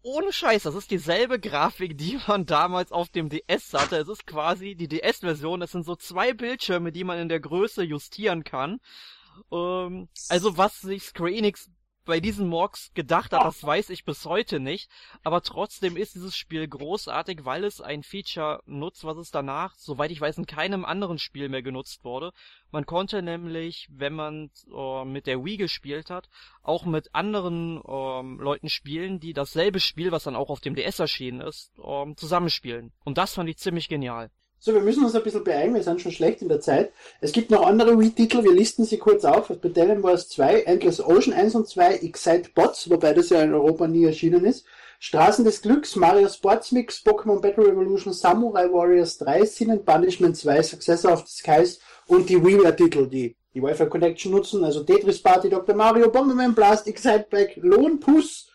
ohne 0.02 0.32
Scheiß, 0.32 0.64
das 0.64 0.75
ist 0.75 0.90
dieselbe 0.90 1.38
Grafik, 1.38 1.96
die 1.96 2.18
man 2.26 2.46
damals 2.46 2.92
auf 2.92 3.08
dem 3.08 3.28
DS 3.28 3.72
hatte. 3.72 3.96
Es 3.96 4.08
ist 4.08 4.26
quasi 4.26 4.75
die 4.75 4.88
DS-Version. 4.88 5.62
Es 5.62 5.72
sind 5.72 5.84
so 5.84 5.96
zwei 5.96 6.32
Bildschirme, 6.32 6.92
die 6.92 7.04
man 7.04 7.18
in 7.18 7.28
der 7.28 7.40
Größe 7.40 7.82
justieren 7.82 8.44
kann. 8.44 8.80
Ähm, 9.50 10.08
also 10.28 10.56
was 10.56 10.80
sich 10.80 11.04
Square 11.04 11.32
Enix 11.32 11.70
bei 12.04 12.20
diesen 12.20 12.48
Morgs 12.48 12.92
gedacht 12.94 13.32
hat, 13.32 13.44
das 13.44 13.62
weiß 13.62 13.90
ich 13.90 14.04
bis 14.04 14.24
heute 14.24 14.60
nicht. 14.60 14.90
Aber 15.22 15.42
trotzdem 15.42 15.96
ist 15.96 16.14
dieses 16.14 16.36
Spiel 16.36 16.66
großartig, 16.66 17.44
weil 17.44 17.64
es 17.64 17.80
ein 17.80 18.02
Feature 18.02 18.60
nutzt, 18.66 19.04
was 19.04 19.16
es 19.18 19.30
danach, 19.30 19.74
soweit 19.76 20.10
ich 20.10 20.20
weiß, 20.20 20.38
in 20.38 20.46
keinem 20.46 20.84
anderen 20.84 21.18
Spiel 21.18 21.48
mehr 21.48 21.62
genutzt 21.62 22.04
wurde. 22.04 22.32
Man 22.70 22.86
konnte 22.86 23.22
nämlich, 23.22 23.88
wenn 23.90 24.14
man 24.14 24.50
äh, 24.74 25.04
mit 25.04 25.26
der 25.26 25.44
Wii 25.44 25.56
gespielt 25.56 26.10
hat, 26.10 26.28
auch 26.62 26.84
mit 26.84 27.14
anderen 27.14 27.80
ähm, 27.86 28.40
Leuten 28.40 28.68
spielen, 28.68 29.20
die 29.20 29.32
dasselbe 29.32 29.80
Spiel, 29.80 30.12
was 30.12 30.24
dann 30.24 30.36
auch 30.36 30.50
auf 30.50 30.60
dem 30.60 30.74
DS 30.74 30.98
erschienen 30.98 31.40
ist, 31.40 31.72
ähm, 31.82 32.16
zusammenspielen. 32.16 32.92
Und 33.04 33.18
das 33.18 33.34
fand 33.34 33.48
ich 33.48 33.58
ziemlich 33.58 33.88
genial. 33.88 34.30
So, 34.64 34.73
wir 34.73 34.81
müssen 34.81 35.04
uns 35.04 35.16
ein 35.16 35.25
bisschen 35.25 35.42
beeilen, 35.42 35.75
wir 35.75 35.83
sind 35.83 36.00
schon 36.00 36.12
schlecht 36.12 36.40
in 36.40 36.49
der 36.49 36.61
Zeit. 36.61 36.92
Es 37.21 37.33
gibt 37.33 37.50
noch 37.50 37.66
andere 37.66 37.99
Wii-Titel, 37.99 38.45
wir 38.45 38.52
listen 38.52 38.85
sie 38.85 38.97
kurz 38.97 39.25
auf. 39.25 39.49
Battalion 39.49 40.04
Wars 40.04 40.28
2, 40.28 40.61
Endless 40.61 41.00
Ocean 41.00 41.33
1 41.33 41.57
und 41.57 41.66
2, 41.66 41.97
Excite 41.97 42.50
Bots, 42.54 42.88
wobei 42.88 43.12
das 43.12 43.31
ja 43.31 43.42
in 43.42 43.54
Europa 43.54 43.88
nie 43.88 44.04
erschienen 44.04 44.45
ist. 44.45 44.64
Straßen 45.00 45.45
des 45.45 45.62
Glücks, 45.62 45.97
Mario 45.97 46.28
Sports 46.28 46.71
Mix, 46.71 47.04
Pokémon 47.04 47.40
Battle 47.40 47.66
Revolution, 47.66 48.12
Samurai 48.12 48.73
Warriors 48.73 49.19
3, 49.19 49.45
Sin 49.47 49.73
and 49.73 49.85
Punishment 49.85 50.37
2, 50.37 50.62
Successor 50.62 51.12
of 51.12 51.26
the 51.26 51.42
Skies 51.42 51.81
und 52.07 52.28
die 52.28 52.40
WiiWare-Titel, 52.40 53.09
die 53.09 53.35
die 53.54 53.62
Wi-Fi 53.64 53.87
Connection 53.87 54.31
nutzen, 54.31 54.62
also 54.62 54.85
Tetris 54.85 55.21
Party, 55.21 55.50
Dr. 55.50 55.75
Mario, 55.75 56.09
Bomberman 56.09 56.54
Blast, 56.54 56.87
Excite 56.87 57.26
Back, 57.28 57.57
Lone 57.57 57.97
Puss, 57.97 58.49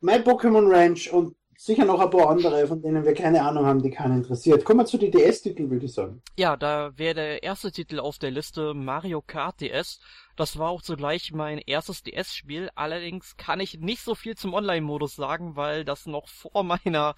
My 0.00 0.14
Pokémon 0.14 0.66
Ranch 0.70 1.12
und 1.12 1.35
sicher 1.56 1.84
noch 1.84 2.00
ein 2.00 2.10
paar 2.10 2.30
andere, 2.30 2.66
von 2.66 2.80
denen 2.82 3.04
wir 3.04 3.14
keine 3.14 3.42
Ahnung 3.42 3.66
haben, 3.66 3.82
die 3.82 3.90
keinen 3.90 4.18
interessiert. 4.18 4.64
Kommen 4.64 4.80
wir 4.80 4.86
zu 4.86 4.98
den 4.98 5.10
DS-Titeln, 5.10 5.70
würde 5.70 5.86
ich 5.86 5.92
sagen. 5.92 6.22
Ja, 6.36 6.56
da 6.56 6.92
wäre 6.96 7.14
der 7.14 7.42
erste 7.42 7.72
Titel 7.72 7.98
auf 7.98 8.18
der 8.18 8.30
Liste 8.30 8.74
Mario 8.74 9.22
Kart 9.22 9.60
DS. 9.60 10.00
Das 10.36 10.58
war 10.58 10.70
auch 10.70 10.82
zugleich 10.82 11.32
mein 11.32 11.58
erstes 11.58 12.02
DS-Spiel. 12.02 12.70
Allerdings 12.74 13.36
kann 13.36 13.60
ich 13.60 13.80
nicht 13.80 14.02
so 14.02 14.14
viel 14.14 14.36
zum 14.36 14.54
Online-Modus 14.54 15.16
sagen, 15.16 15.56
weil 15.56 15.84
das 15.84 16.06
noch 16.06 16.28
vor 16.28 16.62
meiner 16.62 17.14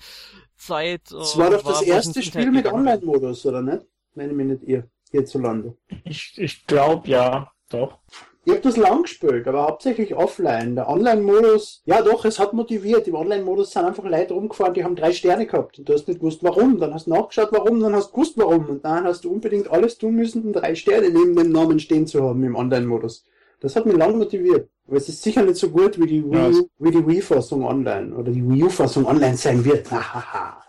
Zeit. 0.57 1.03
Das 1.11 1.35
äh, 1.35 1.39
war 1.39 1.51
doch 1.51 1.65
war, 1.65 1.73
das 1.73 1.83
erste 1.83 2.23
Spiel 2.23 2.51
mit 2.51 2.67
Online-Modus, 2.67 3.45
oder 3.47 3.63
nicht? 3.63 3.87
Meine 4.15 4.33
mich 4.33 4.47
nicht 4.47 4.63
ihr 4.65 4.89
hierzulande. 5.11 5.77
Ich, 6.05 6.35
ich 6.37 6.67
glaube 6.67 7.09
ja, 7.09 7.53
doch. 7.71 7.99
Ich 8.45 8.53
habe 8.53 8.63
das 8.63 8.77
lang 8.77 9.03
gespielt, 9.03 9.47
aber 9.47 9.65
hauptsächlich 9.65 10.15
offline. 10.15 10.75
Der 10.75 10.89
Online-Modus, 10.89 11.83
ja 11.85 12.01
doch, 12.01 12.25
es 12.25 12.39
hat 12.39 12.55
motiviert. 12.55 13.07
Im 13.07 13.15
Online-Modus 13.15 13.73
sind 13.73 13.85
einfach 13.85 14.05
Leute 14.05 14.33
rumgefahren, 14.33 14.73
die 14.73 14.85
haben 14.85 14.97
drei 14.97 15.13
Sterne 15.13 15.47
gehabt. 15.47 15.79
Und 15.79 15.89
du 15.89 15.93
hast 15.93 16.09
nicht 16.09 16.21
gewusst, 16.21 16.43
warum. 16.43 16.79
Dann 16.79 16.95
hast 16.95 17.07
du 17.07 17.11
nachgeschaut, 17.11 17.53
warum, 17.53 17.81
dann 17.81 17.95
hast 17.95 18.09
du 18.09 18.13
gewusst, 18.13 18.39
warum. 18.39 18.67
Und 18.67 18.85
dann 18.85 19.05
hast 19.05 19.25
du 19.25 19.31
unbedingt 19.31 19.71
alles 19.71 19.99
tun 19.99 20.15
müssen, 20.15 20.43
um 20.45 20.53
drei 20.53 20.75
Sterne 20.75 21.11
neben 21.11 21.37
dem 21.37 21.53
Namen 21.53 21.79
stehen 21.79 22.07
zu 22.07 22.23
haben 22.23 22.43
im 22.43 22.57
Online-Modus. 22.57 23.25
Das 23.61 23.77
hat 23.77 23.87
mich 23.87 23.97
lang 23.97 24.17
motiviert. 24.17 24.71
Aber 24.87 24.97
es 24.97 25.09
ist 25.09 25.23
sicher 25.23 25.43
nicht 25.43 25.57
so 25.57 25.69
gut 25.69 26.01
wie 26.01 26.07
die 26.07 26.25
Wii, 26.25 26.33
ja, 26.33 26.51
wie 26.79 26.91
die 26.91 27.07
Wii-Fassung 27.07 27.65
online 27.65 28.15
oder 28.15 28.33
die 28.33 28.49
Wii 28.49 28.65
U-Fassung 28.65 29.05
online 29.05 29.37
sein 29.37 29.63
wird. 29.65 29.91
Hahaha. 29.91 30.63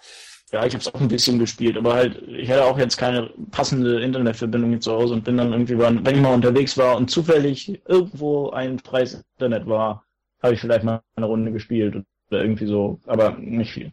Ja, 0.52 0.66
ich 0.66 0.74
habe 0.74 0.82
es 0.82 0.94
auch 0.94 1.00
ein 1.00 1.08
bisschen 1.08 1.38
gespielt, 1.38 1.78
aber 1.78 1.94
halt, 1.94 2.24
ich 2.28 2.50
hatte 2.50 2.66
auch 2.66 2.78
jetzt 2.80 2.98
keine 2.98 3.30
passende 3.52 4.02
Internetverbindung 4.02 4.72
hier 4.72 4.80
zu 4.80 4.92
Hause 4.92 5.14
und 5.14 5.24
bin 5.24 5.38
dann 5.38 5.52
irgendwie, 5.52 5.78
wenn 5.78 6.06
ich 6.06 6.22
mal 6.22 6.34
unterwegs 6.34 6.78
war 6.78 6.98
und 6.98 7.12
zufällig 7.12 7.80
irgendwo 7.88 8.50
ein 8.50 8.80
freies 8.80 9.24
Internet 9.38 9.68
war, 9.68 10.06
habe 10.42 10.56
ich 10.56 10.60
vielleicht 10.60 10.84
mal 10.84 11.02
eine 11.16 11.28
Runde 11.28 11.52
gespielt 11.52 12.04
oder 12.32 12.42
irgendwie 12.42 12.66
so, 12.66 13.00
aber 13.06 13.38
nicht 13.40 13.72
viel. 13.72 13.92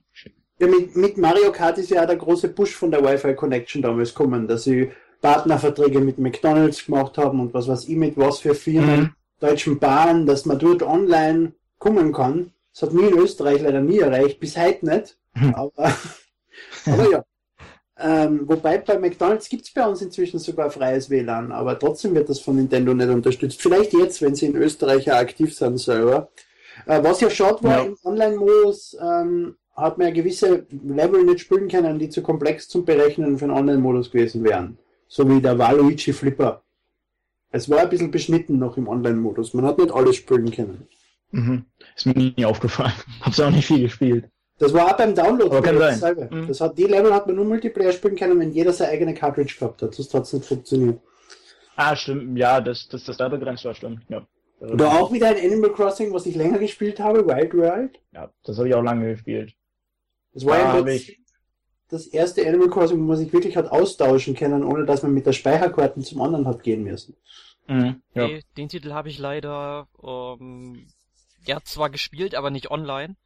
Ja, 0.58 0.68
mit, 0.68 0.96
mit 0.96 1.18
Mario 1.18 1.52
Kart 1.52 1.76
ist 1.76 1.90
ja 1.90 2.06
der 2.06 2.16
große 2.16 2.48
Push 2.48 2.74
von 2.74 2.90
der 2.90 3.04
Wi-Fi 3.04 3.34
Connection 3.34 3.82
damals 3.82 4.14
kommen, 4.14 4.48
dass 4.48 4.64
sie 4.64 4.90
Partnerverträge 5.20 6.00
mit 6.00 6.18
McDonalds 6.18 6.86
gemacht 6.86 7.18
haben 7.18 7.40
und 7.40 7.52
was 7.52 7.68
weiß 7.68 7.88
ich 7.88 7.96
mit 7.96 8.16
was 8.16 8.38
für 8.38 8.54
Firmen, 8.54 9.00
mhm. 9.00 9.10
Deutschen 9.40 9.78
Bahn, 9.78 10.24
dass 10.24 10.46
man 10.46 10.58
dort 10.58 10.82
online 10.82 11.52
kommen 11.78 12.12
kann. 12.12 12.52
Das 12.72 12.82
hat 12.82 12.92
mir 12.94 13.08
in 13.08 13.18
Österreich 13.18 13.60
leider 13.60 13.80
nie 13.80 13.98
erreicht, 13.98 14.40
bis 14.40 14.56
heute 14.56 14.86
nicht. 14.86 15.18
Mhm. 15.34 15.54
Aber 15.54 15.94
aber 16.86 17.10
ja. 17.10 17.24
Ähm, 17.98 18.42
wobei 18.46 18.78
bei 18.78 18.98
McDonalds 18.98 19.48
gibt 19.48 19.64
es 19.64 19.72
bei 19.72 19.86
uns 19.86 20.02
inzwischen 20.02 20.38
sogar 20.38 20.70
freies 20.70 21.08
WLAN, 21.08 21.50
aber 21.50 21.78
trotzdem 21.78 22.14
wird 22.14 22.28
das 22.28 22.40
von 22.40 22.56
Nintendo 22.56 22.92
nicht 22.92 23.08
unterstützt. 23.08 23.60
Vielleicht 23.62 23.94
jetzt, 23.94 24.20
wenn 24.20 24.34
sie 24.34 24.46
in 24.46 24.56
Österreich 24.56 25.06
ja 25.06 25.16
aktiv 25.16 25.54
sind 25.54 25.78
selber. 25.78 26.28
Äh, 26.84 27.02
was 27.02 27.20
ja 27.20 27.30
schade 27.30 27.62
war, 27.62 27.78
ja. 27.78 27.84
im 27.84 27.96
Online-Modus 28.04 28.98
ähm, 29.00 29.56
hat 29.74 29.96
man 29.96 30.08
ja 30.08 30.12
gewisse 30.12 30.66
Level 30.70 31.24
nicht 31.24 31.40
spielen 31.40 31.68
können, 31.68 31.98
die 31.98 32.10
zu 32.10 32.22
komplex 32.22 32.68
zum 32.68 32.84
Berechnen 32.84 33.38
für 33.38 33.46
einen 33.46 33.54
Online-Modus 33.54 34.10
gewesen 34.10 34.44
wären. 34.44 34.76
So 35.08 35.28
wie 35.30 35.40
der 35.40 35.58
Waluigi 35.58 36.12
Flipper. 36.12 36.62
Es 37.50 37.70
war 37.70 37.78
ein 37.78 37.88
bisschen 37.88 38.10
beschnitten 38.10 38.58
noch 38.58 38.76
im 38.76 38.88
Online-Modus. 38.88 39.54
Man 39.54 39.64
hat 39.64 39.78
nicht 39.78 39.92
alles 39.92 40.16
spielen 40.16 40.50
können. 40.50 40.86
Mhm. 41.30 41.64
Ist 41.94 42.04
mir 42.04 42.14
nie 42.14 42.44
aufgefallen. 42.44 42.92
Hab's 43.22 43.40
auch 43.40 43.50
nicht 43.50 43.66
viel 43.66 43.80
gespielt. 43.80 44.28
Das 44.58 44.72
war 44.72 44.86
auch 44.86 44.96
beim 44.96 45.14
Download 45.14 45.54
Aber 45.54 45.62
kann 45.62 45.78
dasselbe. 45.78 46.28
Mhm. 46.34 46.48
Das 46.48 46.60
hat, 46.60 46.78
die 46.78 46.84
Level 46.84 47.12
hat 47.12 47.26
man 47.26 47.36
nur 47.36 47.44
Multiplayer 47.44 47.92
spielen 47.92 48.16
können, 48.16 48.40
wenn 48.40 48.52
jeder 48.52 48.72
seine 48.72 48.92
eigene 48.92 49.12
Cartridge 49.12 49.56
gehabt 49.58 49.82
hat. 49.82 49.98
Das 49.98 50.14
hat 50.14 50.22
es 50.22 50.32
nicht 50.32 50.46
funktioniert. 50.46 50.98
Ah, 51.76 51.94
stimmt. 51.94 52.38
Ja, 52.38 52.60
das, 52.60 52.88
das, 52.88 53.04
das 53.04 53.18
da 53.18 53.28
begrenzt 53.28 53.64
war, 53.66 53.74
stimmt. 53.74 54.00
Ja. 54.08 54.26
Oder 54.60 54.92
auch 54.92 55.12
wieder 55.12 55.28
ein 55.28 55.36
Animal 55.36 55.72
Crossing, 55.72 56.12
was 56.14 56.24
ich 56.24 56.34
länger 56.34 56.58
gespielt 56.58 56.98
habe, 56.98 57.26
Wild 57.26 57.54
World. 57.54 58.00
Ja, 58.12 58.30
das 58.44 58.56
habe 58.56 58.68
ich 58.68 58.74
auch 58.74 58.82
lange 58.82 59.10
gespielt. 59.10 59.54
Das 60.32 60.46
war 60.46 60.58
ja 60.58 60.86
ich... 60.86 61.20
das 61.90 62.06
erste 62.06 62.46
Animal 62.46 62.70
Crossing, 62.70 62.98
wo 62.98 63.04
man 63.04 63.18
sich 63.18 63.30
wirklich 63.34 63.58
hat 63.58 63.70
austauschen 63.70 64.34
können, 64.34 64.64
ohne 64.64 64.86
dass 64.86 65.02
man 65.02 65.12
mit 65.12 65.26
der 65.26 65.34
Speicherkarte 65.34 66.00
zum 66.00 66.22
anderen 66.22 66.46
hat 66.46 66.62
gehen 66.62 66.84
müssen. 66.84 67.14
Mhm, 67.68 68.00
ja. 68.14 68.28
Den, 68.28 68.42
den 68.56 68.68
Titel 68.70 68.92
habe 68.92 69.10
ich 69.10 69.18
leider 69.18 69.88
ähm, 70.02 70.86
ja 71.44 71.60
zwar 71.62 71.90
gespielt, 71.90 72.34
aber 72.34 72.48
nicht 72.48 72.70
online 72.70 73.16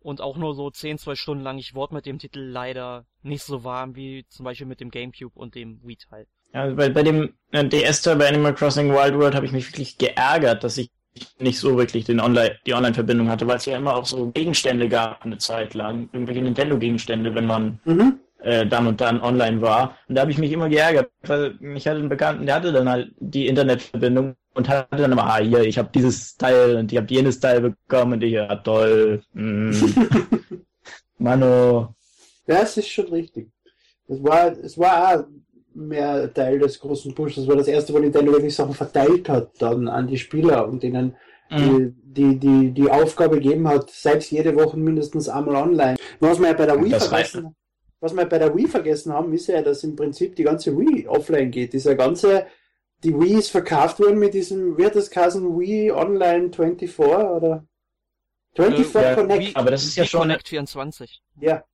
und 0.00 0.20
auch 0.20 0.36
nur 0.36 0.54
so 0.54 0.70
10, 0.70 0.98
12 0.98 1.18
Stunden 1.18 1.44
lang. 1.44 1.58
Ich 1.58 1.74
wurde 1.74 1.94
mit 1.94 2.06
dem 2.06 2.18
Titel 2.18 2.40
leider 2.40 3.04
nicht 3.22 3.42
so 3.42 3.64
warm 3.64 3.94
wie 3.96 4.24
zum 4.28 4.44
Beispiel 4.44 4.66
mit 4.66 4.80
dem 4.80 4.90
Gamecube 4.90 5.38
und 5.38 5.54
dem 5.54 5.80
Wii-Teil. 5.84 6.26
Ja, 6.52 6.66
bei, 6.70 6.88
bei 6.88 7.02
dem 7.02 7.34
äh, 7.52 7.64
DS-Teil 7.64 8.16
bei 8.16 8.28
Animal 8.28 8.54
Crossing 8.54 8.90
Wild 8.90 9.14
World 9.14 9.34
habe 9.34 9.46
ich 9.46 9.52
mich 9.52 9.68
wirklich 9.68 9.98
geärgert, 9.98 10.64
dass 10.64 10.78
ich 10.78 10.90
nicht 11.38 11.58
so 11.58 11.76
wirklich 11.76 12.04
den 12.04 12.20
Online, 12.20 12.56
die 12.66 12.74
Online-Verbindung 12.74 13.28
hatte, 13.28 13.46
weil 13.46 13.56
es 13.56 13.66
ja 13.66 13.76
immer 13.76 13.94
auch 13.96 14.04
so 14.04 14.30
Gegenstände 14.30 14.88
gab 14.88 15.24
eine 15.24 15.38
Zeit 15.38 15.74
lang, 15.74 16.08
irgendwelche 16.12 16.42
Nintendo-Gegenstände, 16.42 17.34
wenn 17.34 17.46
man 17.46 17.80
mhm. 17.84 18.20
äh, 18.38 18.66
dann 18.66 18.86
und 18.86 19.00
dann 19.00 19.20
online 19.20 19.60
war. 19.60 19.96
Und 20.08 20.14
da 20.14 20.22
habe 20.22 20.30
ich 20.30 20.38
mich 20.38 20.52
immer 20.52 20.68
geärgert, 20.68 21.10
weil 21.22 21.58
ich 21.74 21.86
hatte 21.86 21.98
einen 21.98 22.08
Bekannten, 22.08 22.46
der 22.46 22.54
hatte 22.56 22.72
dann 22.72 22.88
halt 22.88 23.12
die 23.18 23.46
Internetverbindung 23.46 24.36
und 24.54 24.68
hatte 24.68 24.96
dann 24.96 25.12
immer, 25.12 25.24
ah, 25.24 25.38
hier, 25.38 25.62
ich 25.62 25.78
habe 25.78 25.90
dieses 25.94 26.36
Teil 26.36 26.76
und 26.76 26.92
ich 26.92 26.98
habe 26.98 27.12
jenes 27.12 27.40
Teil 27.40 27.60
bekommen 27.60 28.14
und 28.14 28.22
ich, 28.22 28.32
ja, 28.32 28.54
toll. 28.56 29.22
Mm. 29.32 29.72
Mano. 31.18 31.94
Ja, 32.46 32.62
es 32.62 32.76
ist 32.76 32.88
schon 32.88 33.08
richtig. 33.08 33.50
Es 34.08 34.22
war, 34.22 34.52
es 34.52 34.76
war 34.76 35.14
auch 35.14 35.24
mehr 35.74 36.32
Teil 36.32 36.58
des 36.58 36.80
großen 36.80 37.14
Push. 37.14 37.36
Das 37.36 37.46
war 37.46 37.56
das 37.56 37.68
erste, 37.68 37.92
wo 37.92 37.98
Nintendo 37.98 38.32
wirklich 38.32 38.54
Sachen 38.54 38.74
verteilt 38.74 39.28
hat 39.28 39.50
dann 39.60 39.86
an 39.88 40.08
die 40.08 40.18
Spieler 40.18 40.66
und 40.66 40.82
denen 40.82 41.14
mhm. 41.48 41.94
die, 42.04 42.38
die, 42.38 42.38
die, 42.38 42.70
die 42.72 42.90
Aufgabe 42.90 43.36
gegeben 43.36 43.68
hat, 43.68 43.90
selbst 43.90 44.32
jede 44.32 44.54
Woche 44.56 44.76
mindestens 44.76 45.28
einmal 45.28 45.56
online. 45.56 45.96
Was 46.18 46.40
wir 46.40 46.48
ja 46.48 46.54
bei 46.54 46.66
der 46.66 46.82
Wii 46.82 46.98
vergessen, 46.98 47.54
was 48.00 48.16
wir 48.16 48.24
bei 48.24 48.38
der 48.38 48.56
Wii 48.56 48.66
vergessen 48.66 49.12
haben, 49.12 49.32
ist 49.32 49.46
ja, 49.46 49.62
dass 49.62 49.84
im 49.84 49.94
Prinzip 49.94 50.34
die 50.34 50.44
ganze 50.44 50.76
Wii 50.76 51.06
offline 51.06 51.50
geht. 51.50 51.72
Dieser 51.72 51.94
ganze 51.94 52.46
die 53.02 53.18
Wii 53.18 53.38
ist 53.38 53.50
verkauft 53.50 53.98
worden 54.00 54.18
mit 54.18 54.34
diesem, 54.34 54.76
wie 54.76 54.84
hat 54.84 54.94
das 54.94 55.10
geheißen, 55.10 55.58
Wii 55.58 55.92
Online 55.92 56.50
24 56.52 56.98
oder? 56.98 57.64
24 58.56 58.94
äh, 58.94 59.02
ja, 59.02 59.14
Connect. 59.14 59.40
Wii, 59.40 59.52
aber 59.54 59.70
das 59.70 59.84
ist 59.84 59.96
ja 59.96 60.04
schon. 60.04 60.20
Connect 60.20 60.48
24. 60.48 61.22
Ja. 61.40 61.64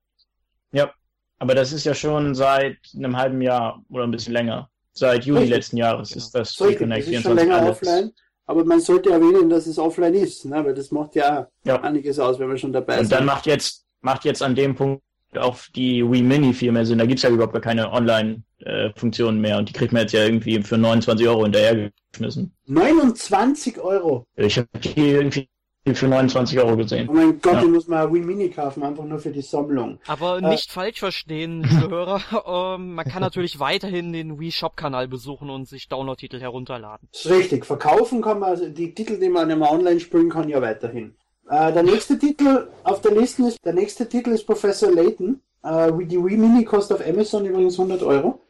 Ja. 0.72 0.92
Aber 1.38 1.54
das 1.54 1.72
ist 1.72 1.84
ja 1.84 1.94
schon 1.94 2.34
seit 2.34 2.78
einem 2.94 3.16
halben 3.16 3.40
Jahr 3.42 3.82
oder 3.90 4.04
ein 4.04 4.10
bisschen 4.10 4.32
länger. 4.32 4.70
Seit 4.92 5.24
Juli 5.24 5.40
Richtig. 5.40 5.56
letzten 5.56 5.76
Jahres 5.76 6.10
genau. 6.10 6.18
ist 6.18 6.34
das 6.34 6.60
Wii 6.60 6.76
Connect 6.76 7.06
das 7.06 7.14
ist 7.14 7.22
24 7.22 7.22
schon 7.22 7.36
länger 7.36 7.70
offline. 7.70 8.12
Aber 8.46 8.64
man 8.64 8.80
sollte 8.80 9.10
erwähnen, 9.10 9.50
dass 9.50 9.66
es 9.66 9.78
offline 9.78 10.14
ist, 10.14 10.44
ne? 10.44 10.64
weil 10.64 10.74
das 10.74 10.92
macht 10.92 11.16
ja, 11.16 11.48
ja. 11.64 11.80
einiges 11.82 12.18
aus, 12.18 12.38
wenn 12.38 12.46
man 12.46 12.56
schon 12.56 12.72
dabei 12.72 12.94
ist. 12.94 13.00
Und 13.00 13.12
dann 13.12 13.24
macht 13.24 13.46
jetzt, 13.46 13.84
macht 14.00 14.24
jetzt 14.24 14.40
an 14.40 14.54
dem 14.54 14.76
Punkt 14.76 15.02
auf 15.38 15.68
die 15.74 16.02
Wii 16.08 16.22
Mini 16.22 16.52
viel 16.52 16.72
mehr 16.72 16.86
Sinn. 16.86 16.98
Da 16.98 17.06
gibt's 17.06 17.22
ja 17.22 17.30
überhaupt 17.30 17.52
gar 17.52 17.62
keine 17.62 17.92
Online-Funktionen 17.92 19.40
mehr 19.40 19.58
und 19.58 19.68
die 19.68 19.72
kriegt 19.72 19.92
man 19.92 20.02
jetzt 20.02 20.12
ja 20.12 20.24
irgendwie 20.24 20.62
für 20.62 20.78
29 20.78 21.26
Euro 21.28 21.44
hinterhergeschmissen. 21.44 22.54
29 22.66 23.78
Euro? 23.80 24.26
Ich 24.36 24.58
habe 24.58 24.68
die 24.82 25.10
irgendwie 25.10 25.48
für 25.94 26.08
29 26.08 26.58
Euro 26.58 26.76
gesehen. 26.76 27.08
Oh 27.08 27.12
mein 27.12 27.40
Gott, 27.40 27.54
ja. 27.54 27.60
die 27.60 27.68
muss 27.68 27.86
man 27.86 28.12
Wii 28.12 28.22
Mini 28.22 28.50
kaufen, 28.50 28.82
einfach 28.82 29.04
nur 29.04 29.18
für 29.18 29.30
die 29.30 29.42
Sammlung. 29.42 30.00
Aber 30.06 30.38
äh, 30.38 30.40
nicht 30.40 30.72
falsch 30.72 30.98
verstehen, 30.98 31.62
liebe 31.70 31.88
Hörer. 31.88 32.74
Ähm, 32.74 32.94
man 32.94 33.04
kann 33.04 33.20
natürlich 33.22 33.60
weiterhin 33.60 34.12
den 34.12 34.40
Wii 34.40 34.50
Shop-Kanal 34.50 35.06
besuchen 35.06 35.48
und 35.50 35.68
sich 35.68 35.88
Download-Titel 35.88 36.40
herunterladen. 36.40 37.08
Das 37.12 37.26
ist 37.26 37.30
richtig. 37.30 37.66
Verkaufen 37.66 38.20
kann 38.20 38.40
man 38.40 38.50
also 38.50 38.68
die 38.68 38.94
Titel, 38.94 39.18
die 39.18 39.28
man 39.28 39.48
immer 39.50 39.70
online 39.70 40.00
spielen 40.00 40.28
kann, 40.28 40.48
ja 40.48 40.60
weiterhin. 40.60 41.14
Äh, 41.48 41.72
der 41.72 41.82
nächste 41.82 42.18
Titel 42.18 42.68
auf 42.82 43.00
der 43.00 43.12
Liste 43.12 43.46
ist, 43.48 43.58
der 43.64 43.72
nächste 43.72 44.08
Titel 44.08 44.30
ist 44.30 44.44
Professor 44.44 44.90
Layton. 44.90 45.40
Äh, 45.62 45.92
die 46.06 46.22
Wii 46.22 46.36
Mini 46.36 46.64
kostet 46.64 46.98
auf 47.00 47.06
Amazon 47.06 47.46
übrigens 47.46 47.78
100 47.78 48.02
Euro. 48.02 48.40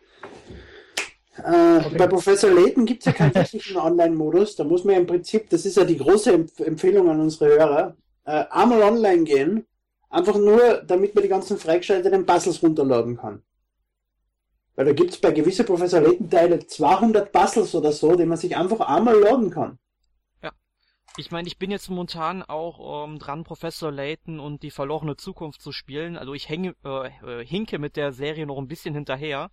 Äh, 1.38 1.78
okay. 1.78 1.96
Bei 1.98 2.06
Professor 2.06 2.50
Layton 2.50 2.86
gibt 2.86 3.00
es 3.00 3.06
ja 3.06 3.12
keinen 3.12 3.32
technischen 3.32 3.76
Online-Modus. 3.76 4.56
Da 4.56 4.64
muss 4.64 4.84
man 4.84 4.94
ja 4.94 5.00
im 5.00 5.06
Prinzip, 5.06 5.50
das 5.50 5.66
ist 5.66 5.76
ja 5.76 5.84
die 5.84 5.98
große 5.98 6.32
Empf 6.32 6.60
Empfehlung 6.60 7.10
an 7.10 7.20
unsere 7.20 7.50
Hörer, 7.50 7.96
äh, 8.24 8.44
einmal 8.50 8.82
online 8.82 9.24
gehen, 9.24 9.66
einfach 10.08 10.36
nur, 10.36 10.82
damit 10.86 11.14
man 11.14 11.22
die 11.22 11.28
ganzen 11.28 11.58
freigeschalteten 11.58 12.24
Puzzles 12.24 12.62
runterladen 12.62 13.18
kann. 13.18 13.42
Weil 14.74 14.86
da 14.86 14.92
gibt 14.92 15.10
es 15.10 15.18
bei 15.18 15.32
gewissen 15.32 15.66
Professor 15.66 16.00
Layton-Teile 16.00 16.66
200 16.66 17.30
Puzzles 17.30 17.74
oder 17.74 17.92
so, 17.92 18.14
die 18.14 18.24
man 18.24 18.38
sich 18.38 18.56
einfach 18.56 18.80
einmal 18.80 19.18
laden 19.18 19.50
kann. 19.50 19.78
Ich 21.18 21.30
meine, 21.30 21.48
ich 21.48 21.58
bin 21.58 21.70
jetzt 21.70 21.88
momentan 21.88 22.42
auch 22.42 23.06
ähm, 23.06 23.18
dran, 23.18 23.44
Professor 23.44 23.90
Layton 23.90 24.38
und 24.38 24.62
die 24.62 24.70
verlorene 24.70 25.16
Zukunft 25.16 25.62
zu 25.62 25.72
spielen. 25.72 26.16
Also 26.16 26.34
ich 26.34 26.48
hänge, 26.48 26.74
äh, 26.84 27.08
äh, 27.40 27.44
hinke 27.44 27.78
mit 27.78 27.96
der 27.96 28.12
Serie 28.12 28.46
noch 28.46 28.58
ein 28.58 28.68
bisschen 28.68 28.94
hinterher 28.94 29.50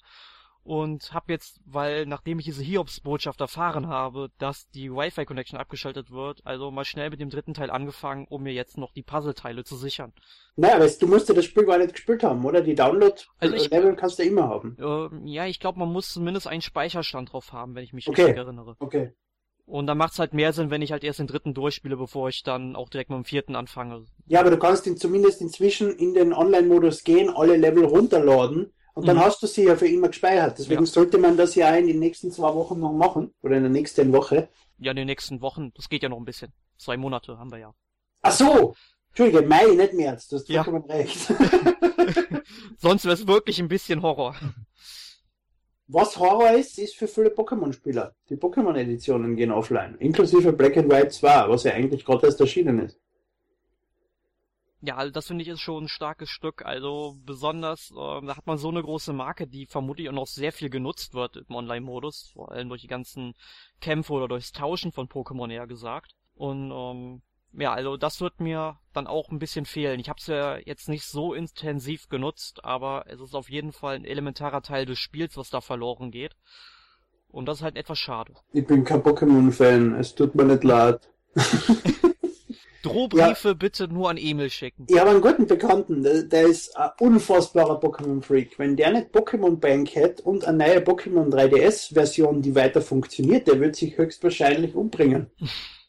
und 0.64 1.14
habe 1.14 1.32
jetzt, 1.32 1.60
weil 1.66 2.06
nachdem 2.06 2.40
ich 2.40 2.46
diese 2.46 2.64
Hiobs-Botschaft 2.64 3.42
erfahren 3.42 3.88
habe, 3.88 4.30
dass 4.40 4.70
die 4.70 4.92
Wi-Fi-Connection 4.92 5.60
abgeschaltet 5.60 6.12
wird, 6.12 6.42
also 6.46 6.72
mal 6.72 6.86
schnell 6.86 7.10
mit 7.10 7.20
dem 7.20 7.30
dritten 7.30 7.54
Teil 7.54 7.70
angefangen, 7.70 8.26
um 8.30 8.44
mir 8.44 8.54
jetzt 8.54 8.78
noch 8.78 8.94
die 8.94 9.04
Puzzleteile 9.04 9.64
zu 9.64 9.76
sichern. 9.76 10.14
Naja, 10.56 10.80
weißt 10.80 11.02
du 11.02 11.08
musst 11.08 11.30
ja 11.30 11.36
das 11.36 11.46
Spiel 11.46 11.66
gar 11.66 11.78
nicht 11.78 11.94
gespielt 11.94 12.24
haben, 12.24 12.44
oder? 12.46 12.62
Die 12.62 12.76
Download-Level 12.76 13.72
also 13.72 13.96
kannst 13.96 14.20
du 14.20 14.24
immer 14.24 14.48
haben. 14.48 14.78
Äh, 14.80 15.30
ja, 15.30 15.46
ich 15.46 15.60
glaube, 15.60 15.80
man 15.80 15.92
muss 15.92 16.14
zumindest 16.14 16.48
einen 16.48 16.62
Speicherstand 16.62 17.34
drauf 17.34 17.52
haben, 17.52 17.76
wenn 17.76 17.84
ich 17.84 17.94
mich 17.94 18.08
okay. 18.08 18.24
richtig 18.24 18.38
erinnere. 18.38 18.76
Okay. 18.80 19.14
Und 19.74 19.88
dann 19.88 19.98
macht's 19.98 20.20
halt 20.20 20.36
mehr 20.36 20.54
Sinn, 20.54 20.70
wenn 20.70 20.84
ich 20.84 20.92
halt 20.92 21.04
erst 21.04 21.18
den 21.18 21.26
dritten 21.26 21.56
durchspiele, 21.56 21.98
bevor 21.98 22.30
ich 22.30 22.44
dann 22.44 22.76
auch 22.76 22.90
direkt 22.90 23.10
mit 23.10 23.18
dem 23.18 23.26
vierten 23.26 23.56
anfange. 23.56 24.06
Ja, 24.28 24.42
aber 24.42 24.52
du 24.52 24.60
kannst 24.60 24.86
ihn 24.86 24.98
zumindest 24.98 25.42
inzwischen 25.42 25.90
in 25.98 26.14
den 26.14 26.32
Online-Modus 26.32 27.04
gehen, 27.04 27.32
alle 27.36 27.58
Level 27.58 27.84
runterladen 27.86 28.72
und 28.94 29.08
dann 29.08 29.16
mhm. 29.18 29.22
hast 29.22 29.42
du 29.42 29.48
sie 29.48 29.64
ja 29.64 29.76
für 29.76 29.88
immer 29.88 30.10
gespeichert. 30.10 30.60
Deswegen 30.60 30.82
ja. 30.82 30.86
sollte 30.86 31.18
man 31.18 31.38
das 31.38 31.56
ja 31.56 31.76
in 31.76 31.88
den 31.88 31.98
nächsten 31.98 32.32
zwei 32.32 32.54
Wochen 32.54 32.80
noch 32.80 32.94
machen. 32.94 33.34
Oder 33.42 33.58
in 33.58 33.64
der 33.64 33.72
nächsten 33.72 34.14
Woche. 34.14 34.48
Ja, 34.78 34.92
in 34.92 34.98
den 34.98 35.08
nächsten 35.08 35.42
Wochen. 35.42 35.72
Das 35.74 35.90
geht 35.90 36.04
ja 36.04 36.10
noch 36.10 36.18
ein 36.18 36.26
bisschen. 36.26 36.54
Zwei 36.78 36.96
Monate 36.96 37.40
haben 37.40 37.52
wir 37.52 37.58
ja. 37.58 37.74
Ach 38.22 38.32
so! 38.32 38.76
Entschuldige, 39.10 39.42
Mai, 39.42 39.66
nicht 39.66 39.94
März. 39.94 40.28
Du 40.28 40.36
hast 40.36 40.50
ja. 40.50 40.64
vollkommen 40.64 40.86
recht. 40.86 41.18
Sonst 42.78 43.06
wäre 43.06 43.16
es 43.16 43.26
wirklich 43.26 43.60
ein 43.60 43.70
bisschen 43.70 44.04
Horror. 44.04 44.36
Was 45.94 46.18
Horror 46.18 46.54
ist, 46.54 46.80
ist 46.80 46.96
für 46.96 47.08
viele 47.08 47.30
Pokémon-Spieler. 47.30 48.16
Die 48.28 48.36
Pokémon-Editionen 48.36 49.36
gehen 49.36 49.52
offline. 49.52 49.96
Inklusive 50.00 50.52
Black 50.52 50.76
and 50.76 50.92
White 50.92 51.10
2, 51.10 51.50
was 51.50 51.66
ja 51.66 51.74
eigentlich 51.74 52.04
gerade 52.04 52.26
erst 52.26 52.42
erschienen 52.42 52.80
ist. 52.80 53.00
Ja, 54.82 54.96
also 54.96 55.12
das 55.14 55.28
finde 55.28 55.44
ich 55.44 55.50
ist 55.50 55.60
schon 55.60 55.84
ein 55.84 55.88
starkes 55.88 56.30
Stück. 56.30 56.66
Also 56.66 57.16
besonders, 57.24 57.92
äh, 57.92 58.26
da 58.26 58.36
hat 58.36 58.48
man 58.48 58.58
so 58.58 58.70
eine 58.70 58.82
große 58.82 59.14
Marke, 59.14 59.46
die 59.46 59.68
vermutlich 59.68 60.10
auch 60.10 60.14
noch 60.14 60.26
sehr 60.26 60.52
viel 60.52 60.72
genutzt 60.72 61.14
wird 61.14 61.38
im 61.38 61.54
Online-Modus, 61.54 62.32
vor 62.34 62.52
allem 62.52 62.70
durch 62.70 62.82
die 62.82 62.88
ganzen 62.88 63.36
Kämpfe 63.80 64.14
oder 64.14 64.28
durchs 64.28 64.52
Tauschen 64.52 64.92
von 64.92 65.08
Pokémon 65.08 65.54
eher 65.54 65.68
gesagt. 65.68 66.16
Und 66.34 66.72
ähm, 66.72 67.22
ja, 67.56 67.74
also 67.74 67.98
das 67.98 68.22
wird 68.22 68.40
mir 68.40 68.78
dann 68.94 69.08
auch 69.08 69.30
ein 69.30 69.40
bisschen 69.40 69.66
fehlen. 69.66 70.00
Ich 70.00 70.10
habe 70.10 70.18
es 70.20 70.28
ja 70.28 70.58
jetzt 70.58 70.90
nicht 70.90 71.06
so 71.06 71.34
intensiv 71.34 72.10
genutzt, 72.10 72.64
aber 72.64 73.06
es 73.08 73.22
ist 73.22 73.36
auf 73.36 73.50
jeden 73.50 73.72
Fall 73.72 73.96
ein 73.96 74.06
elementarer 74.06 74.62
Teil 74.62 74.86
des 74.86 75.00
Spiels, 75.00 75.38
was 75.38 75.50
da 75.50 75.62
verloren 75.62 76.12
geht. 76.12 76.36
Und 77.30 77.48
das 77.48 77.58
ist 77.58 77.64
halt 77.64 77.78
etwas 77.78 78.00
schade. 78.00 78.34
Ich 78.52 78.66
bin 78.66 78.84
kein 78.84 79.02
Pokémon-Fan, 79.02 79.96
es 79.96 80.14
tut 80.14 80.36
mir 80.36 80.46
nicht 80.46 80.64
leid. 80.64 81.10
Drohbriefe 82.84 83.50
ja. 83.50 83.54
bitte 83.54 83.88
nur 83.88 84.10
an 84.10 84.18
Emil 84.18 84.50
schicken. 84.50 84.86
Ich 84.90 85.00
habe 85.00 85.12
einen 85.12 85.22
guten 85.22 85.48
Bekannten, 85.48 86.04
der, 86.04 86.24
der 86.24 86.44
ist 86.44 86.76
ein 86.78 86.92
unfassbarer 87.00 87.80
Pokémon-Freak. 87.80 88.60
Wenn 88.60 88.76
der 88.76 88.92
nicht 88.92 89.16
Pokémon 89.16 89.56
Bank 89.56 89.96
hätte 89.96 90.22
und 90.24 90.46
eine 90.46 90.58
neue 90.58 90.80
Pokémon 90.80 91.30
3DS-Version, 91.30 92.42
die 92.42 92.56
weiter 92.56 92.82
funktioniert, 92.82 93.48
der 93.48 93.60
wird 93.62 93.78
sich 93.78 93.98
höchstwahrscheinlich 93.98 94.76
umbringen. 94.76 95.32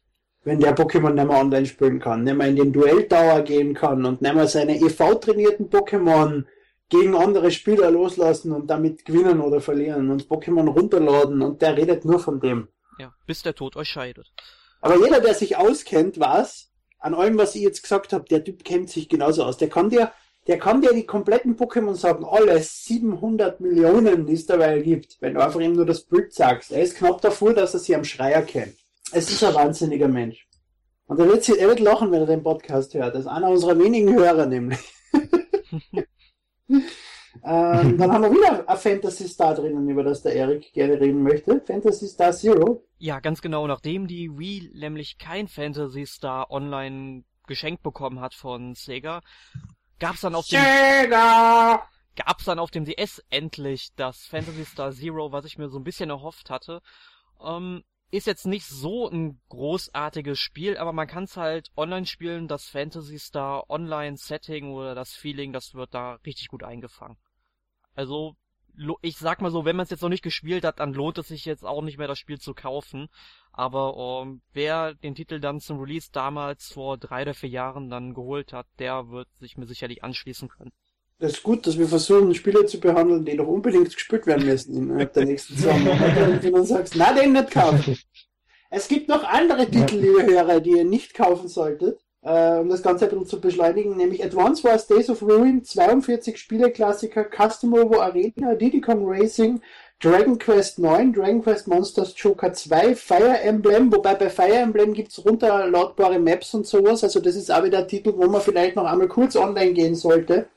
wenn 0.45 0.61
der 0.61 0.77
Pokémon 0.77 1.15
nicht 1.15 1.27
mehr 1.27 1.39
online 1.41 1.67
spielen 1.67 1.99
kann, 1.99 2.23
nicht 2.23 2.37
mehr 2.37 2.49
in 2.49 2.57
den 2.57 2.73
Duelltower 2.73 3.43
gehen 3.43 3.75
kann 3.75 4.05
und 4.05 4.21
nicht 4.23 4.35
mehr 4.35 4.47
seine 4.47 4.77
EV-trainierten 4.77 5.71
Pokémon 5.71 6.45
gegen 6.91 7.17
andere 7.17 7.51
Spieler 7.51 7.91
loslassen 7.91 8.53
und 8.53 8.69
damit 8.69 9.05
gewinnen 9.05 9.41
oder 9.41 9.61
verlieren 9.61 10.11
und 10.11 10.29
Pokémon 10.29 10.69
runterladen 10.69 11.43
und 11.43 11.63
der 11.63 11.77
redet 11.77 12.05
nur 12.05 12.21
von 12.21 12.41
dem. 12.41 12.69
Ja, 12.99 13.13
bis 13.27 13.43
der 13.43 13.55
Tod 13.55 13.77
euch 13.77 13.89
scheidet. 13.89 14.33
Aber 14.81 14.99
jeder, 14.99 15.21
der 15.21 15.35
sich 15.35 15.57
auskennt, 15.57 16.21
weiß, 16.21 16.71
an 16.99 17.15
allem, 17.15 17.39
was 17.39 17.55
ich 17.55 17.63
jetzt 17.63 17.83
gesagt 17.83 18.13
habe, 18.13 18.25
der 18.25 18.45
Typ 18.45 18.65
kennt 18.65 18.91
sich 18.91 19.09
genauso 19.09 19.45
aus. 19.45 19.57
Der 19.57 19.69
kann 19.69 19.89
dir, 19.89 20.13
der 20.47 20.59
kann 20.59 20.83
dir 20.83 20.93
die 20.93 21.07
kompletten 21.07 21.57
Pokémon 21.57 21.95
sagen, 21.95 22.25
alle 22.25 22.61
700 22.61 23.61
Millionen, 23.61 24.27
die 24.27 24.35
es 24.35 24.45
dabei 24.47 24.81
gibt, 24.81 25.17
wenn 25.21 25.35
du 25.35 25.43
einfach 25.43 25.61
ihm 25.61 25.73
nur 25.73 25.87
das 25.87 26.03
Bild 26.03 26.35
sagst. 26.35 26.71
Er 26.71 26.83
ist 26.83 26.97
knapp 26.97 27.23
davor, 27.23 27.55
dass 27.55 27.73
er 27.73 27.81
sie 27.81 27.97
am 27.97 28.05
Schreier 28.05 28.43
kennt. 28.43 28.77
Es 29.15 29.31
ist 29.31 29.45
ein 29.45 29.55
wahnsinniger 29.55 30.09
Mensch. 30.09 30.49
Und 31.07 31.21
er 31.21 31.29
wird, 31.29 31.49
er 31.49 31.69
wird 31.69 31.81
lachen, 31.81 32.11
wenn 32.11 32.21
er 32.21 32.27
den 32.27 32.43
Podcast 32.43 32.95
hört. 32.95 33.15
Das 33.15 33.23
ist 33.23 33.27
einer 33.29 33.49
unserer 33.49 33.79
wenigen 33.79 34.13
Hörer 34.13 34.47
nämlich. 34.47 34.81
ähm, 36.69 36.89
dann 37.43 38.13
haben 38.13 38.23
wir 38.23 38.33
wieder 38.33 38.69
ein 38.69 38.77
Fantasy 38.77 39.29
Star 39.29 39.55
drinnen, 39.55 39.89
über 39.89 40.03
das 40.03 40.23
der 40.23 40.35
Erik 40.35 40.73
gerne 40.73 40.99
reden 41.01 41.23
möchte. 41.23 41.61
Fantasy 41.65 42.09
Star 42.09 42.33
Zero. 42.33 42.85
Ja, 42.99 43.21
ganz 43.21 43.41
genau. 43.41 43.67
Nachdem 43.69 44.09
die 44.09 44.37
Wii 44.37 44.73
nämlich 44.75 45.19
kein 45.19 45.47
Fantasy 45.47 46.07
Star 46.07 46.51
online 46.51 47.23
geschenkt 47.47 47.83
bekommen 47.85 48.21
hat 48.21 48.35
von 48.35 48.75
Sega, 48.75 49.21
gab's 50.01 50.23
dann 50.23 50.35
auf 50.35 50.49
dem 50.49 50.59
Sega! 50.61 51.87
gab's 52.17 52.45
dann 52.45 52.59
auf 52.59 52.71
dem 52.71 52.85
DS 52.85 53.23
endlich 53.31 53.91
das 53.97 54.27
Fantasy 54.27 54.65
Star 54.65 54.93
Zero, 54.93 55.31
was 55.31 55.45
ich 55.45 55.59
mir 55.59 55.69
so 55.69 55.79
ein 55.79 55.85
bisschen 55.85 56.11
erhofft 56.11 56.51
hatte. 56.51 56.81
Ähm, 57.45 57.85
ist 58.15 58.27
jetzt 58.29 58.47
nicht 58.47 58.67
so 58.67 59.09
ein 59.09 59.41
großartiges 59.49 60.39
Spiel, 60.39 60.77
aber 60.77 60.93
man 60.93 61.09
kann 61.09 61.25
es 61.25 61.37
halt 61.37 61.73
online 61.77 62.07
spielen. 62.07 62.47
Das 62.47 62.69
Fantasy 62.69 63.19
Star 63.19 63.69
Online 63.69 64.17
Setting 64.17 64.73
oder 64.73 64.95
das 64.95 65.15
Feeling, 65.15 65.53
das 65.53 65.75
wird 65.75 65.95
da 65.95 66.15
richtig 66.25 66.49
gut 66.49 66.63
eingefangen. 66.63 67.19
Also, 67.95 68.37
ich 69.03 69.19
sag 69.19 69.41
mal 69.41 69.51
so, 69.51 69.65
wenn 69.65 69.77
man 69.77 69.85
es 69.85 69.91
jetzt 69.91 70.03
noch 70.03 70.09
nicht 70.09 70.23
gespielt 70.23 70.65
hat, 70.65 70.79
dann 70.79 70.95
lohnt 70.95 71.19
es 71.19 71.29
sich 71.29 71.45
jetzt 71.45 71.65
auch 71.65 71.83
nicht 71.83 71.99
mehr 71.99 72.07
das 72.07 72.19
Spiel 72.19 72.39
zu 72.39 72.55
kaufen. 72.55 73.09
Aber 73.53 73.97
um, 73.97 74.29
ähm, 74.29 74.43
wer 74.53 74.95
den 74.95 75.15
Titel 75.17 75.41
dann 75.41 75.61
zum 75.61 75.81
Release 75.81 76.11
damals 76.13 76.73
vor 76.73 76.99
drei 76.99 77.23
oder 77.23 77.35
vier 77.35 77.51
Jahren 77.51 77.91
dann 77.91 78.15
geholt 78.15 78.53
hat, 78.53 78.67
der 78.79 79.09
wird 79.11 79.29
sich 79.41 79.57
mir 79.57 79.67
sicherlich 79.67 80.05
anschließen 80.05 80.49
können. 80.49 80.73
Das 81.21 81.33
ist 81.33 81.43
gut, 81.43 81.67
dass 81.67 81.79
wir 81.79 81.87
versuchen, 81.87 82.35
Spiele 82.35 82.67
zu 82.67 82.81
behandeln, 82.81 83.25
die 83.25 83.37
doch 83.37 83.47
unbedingt 83.47 83.95
gespielt 83.95 84.27
werden 84.27 84.47
müssen 84.47 84.77
innerhalb 84.77 85.13
der 85.13 85.25
nächsten 85.27 85.55
Monate. 85.63 86.41
Und 86.47 86.53
dann 86.53 86.67
sagst, 86.67 86.95
na, 86.97 87.13
den 87.13 87.33
nicht 87.33 87.51
kaufen. 87.53 87.97
Es 88.71 88.89
gibt 88.89 89.09
noch 89.09 89.23
andere 89.23 89.67
Titel, 89.67 89.97
liebe 89.97 90.27
Hörer, 90.27 90.61
die 90.61 90.71
ihr 90.71 90.85
nicht 90.85 91.15
kaufen 91.15 91.47
solltet, 91.47 92.01
äh, 92.23 92.59
um 92.59 92.69
das 92.69 92.83
Ganze 92.83 93.05
ein 93.05 93.11
bisschen 93.11 93.27
zu 93.27 93.41
beschleunigen, 93.41 93.97
nämlich 93.97 94.25
Advance 94.25 94.65
Wars 94.65 94.89
Days 94.89 95.09
of 95.09 95.23
Ruin, 95.23 95.63
42 95.63 96.37
Spieleklassiker, 96.37 97.25
Custom 97.25 97.73
Robo 97.73 98.01
Arena, 98.01 98.57
Diddy 98.57 98.81
Kong 98.81 99.05
Racing, 99.07 99.61
Dragon 100.01 100.37
Quest 100.37 100.81
9, 100.81 101.13
Dragon 101.13 101.41
Quest 101.41 101.69
Monsters 101.69 102.15
Joker 102.17 102.53
2, 102.53 102.97
Fire 102.97 103.39
Emblem, 103.39 103.93
wobei 103.93 104.17
bei 104.17 104.29
Fire 104.29 104.57
Emblem 104.57 104.93
gibt's 104.93 105.25
runterladbare 105.25 106.19
Maps 106.19 106.53
und 106.55 106.67
sowas, 106.67 107.05
also 107.05 107.21
das 107.21 107.37
ist 107.37 107.53
auch 107.53 107.63
wieder 107.63 107.79
ein 107.79 107.89
Titel, 107.89 108.13
wo 108.17 108.27
man 108.27 108.41
vielleicht 108.41 108.75
noch 108.75 108.87
einmal 108.87 109.07
kurz 109.07 109.37
online 109.37 109.73
gehen 109.73 109.95
sollte 109.95 110.49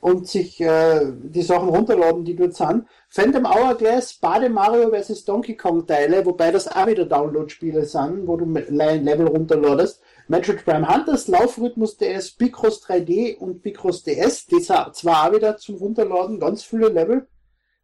und 0.00 0.28
sich 0.28 0.60
äh, 0.60 1.12
die 1.22 1.42
Sachen 1.42 1.68
runterladen, 1.68 2.24
die 2.24 2.36
dort 2.36 2.54
sind. 2.54 2.86
Phantom 3.08 3.46
Hourglass, 3.46 4.14
Bade 4.14 4.48
Mario 4.48 4.90
vs. 4.90 5.24
Donkey 5.24 5.56
Kong 5.56 5.86
Teile, 5.86 6.24
wobei 6.24 6.52
das 6.52 6.68
auch 6.68 6.86
wieder 6.86 7.04
Download-Spiele 7.04 7.84
sind, 7.84 8.26
wo 8.26 8.36
du 8.36 8.44
Level 8.46 9.26
runterladest. 9.26 10.00
Metroid 10.28 10.64
Prime 10.64 10.86
Hunters, 10.86 11.26
Laufrhythmus 11.26 11.96
DS, 11.96 12.32
Picross 12.32 12.82
3D 12.84 13.38
und 13.38 13.62
Picross 13.62 14.02
DS, 14.02 14.46
die 14.46 14.60
sind 14.60 14.94
zwar 14.94 15.28
auch 15.28 15.34
wieder 15.34 15.56
zum 15.56 15.76
Runterladen, 15.76 16.38
ganz 16.38 16.62
viele 16.62 16.88
Level. 16.88 17.26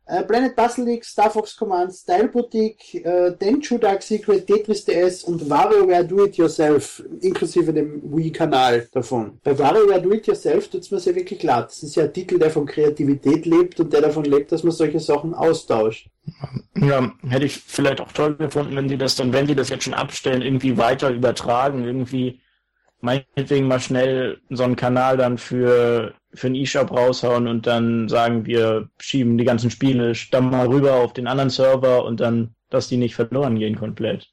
Äh, 0.07 0.23
Planet 0.23 0.55
Puzzle 0.55 0.85
League, 0.85 1.05
Star 1.05 1.31
Fox 1.31 1.57
Command, 1.57 1.93
Style 1.93 2.29
Boutique, 2.29 2.95
äh, 3.05 3.33
Denchu 3.33 3.79
Dark 3.79 4.03
Secret, 4.03 4.47
Tetris 4.47 4.85
DS 4.85 5.25
und 5.25 5.49
WarioWare 5.49 6.05
Do 6.05 6.25
It 6.27 6.37
Yourself, 6.37 7.03
inklusive 7.21 7.73
dem 7.73 8.03
Wii-Kanal 8.05 8.89
davon. 8.93 9.39
Bei 9.43 9.59
WarioWare 9.59 10.03
Do 10.03 10.13
It 10.13 10.27
Yourself 10.27 10.69
tut 10.69 10.83
es 10.83 10.91
mir 10.91 11.01
sehr 11.01 11.15
wirklich 11.15 11.43
leid. 11.43 11.67
Das 11.67 11.83
ist 11.83 11.97
ja 11.97 12.05
ein 12.05 12.13
Titel, 12.13 12.39
der 12.39 12.51
von 12.51 12.67
Kreativität 12.67 13.47
lebt 13.47 13.81
und 13.81 13.93
der 13.93 14.03
davon 14.03 14.25
lebt, 14.25 14.53
dass 14.53 14.63
man 14.63 14.73
solche 14.73 15.01
Sachen 15.01 15.35
austauscht. 15.35 16.09
Ja, 16.77 17.13
hätte 17.29 17.47
ich 17.47 17.57
vielleicht 17.57 18.01
auch 18.01 18.13
toll 18.13 18.35
gefunden, 18.37 18.77
wenn 18.77 18.89
sie 18.89 18.97
das 18.97 19.17
dann, 19.17 19.33
wenn 19.33 19.47
sie 19.47 19.55
das 19.55 19.69
jetzt 19.69 19.85
schon 19.85 19.95
abstellen, 19.95 20.43
irgendwie 20.43 20.77
weiter 20.77 21.11
übertragen, 21.11 21.85
irgendwie 21.85 22.41
meinetwegen 23.05 23.69
mal 23.69 23.81
schnell 23.81 24.41
so 24.51 24.65
einen 24.65 24.77
Kanal 24.77 25.17
dann 25.17 25.39
für, 25.39 26.15
für 26.33 26.47
einen 26.47 26.57
E-Shop 26.57 26.91
raushauen 26.91 27.47
und 27.47 27.67
dann 27.67 28.09
sagen, 28.09 28.47
wir 28.47 28.89
schieben 28.99 29.39
die 29.39 29.45
ganzen 29.45 29.71
Spiele 29.71 30.13
dann 30.31 30.51
mal 30.51 30.67
rüber 30.67 30.95
auf 30.95 31.13
den 31.13 31.27
anderen 31.27 31.51
Server 31.51 32.05
und 32.05 32.21
dann, 32.21 32.55
dass 32.71 32.89
die 32.89 32.97
nicht 32.97 33.15
verloren 33.15 33.59
gehen 33.59 33.77
komplett. 33.77 34.31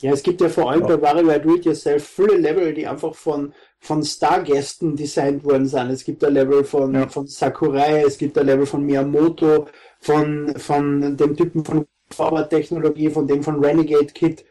Ja, 0.00 0.12
es 0.12 0.22
gibt 0.22 0.40
ja 0.40 0.48
vor 0.48 0.70
allem 0.70 0.82
bei 0.82 1.00
WarioWare 1.00 1.40
Do 1.40 1.56
It 1.56 1.64
Yourself 1.64 2.06
viele 2.06 2.36
Level, 2.36 2.72
die 2.72 2.86
einfach 2.86 3.14
von, 3.14 3.52
von 3.80 4.04
Stargästen 4.04 4.94
designt 4.94 5.42
worden 5.42 5.66
sind. 5.66 5.90
Es 5.90 6.04
gibt 6.04 6.22
ein 6.24 6.34
Level 6.34 6.62
von, 6.62 6.94
ja. 6.94 7.08
von 7.08 7.26
Sakurai, 7.26 8.02
es 8.06 8.16
gibt 8.16 8.38
ein 8.38 8.46
Level 8.46 8.66
von 8.66 8.84
Miyamoto, 8.84 9.66
von, 10.00 10.54
von 10.56 11.16
dem 11.16 11.36
Typen 11.36 11.64
von 11.64 11.86
Forward-Technologie, 12.10 13.10
von 13.10 13.26
dem 13.26 13.42
von 13.42 13.64
Renegade 13.64 14.06
Kit 14.06 14.44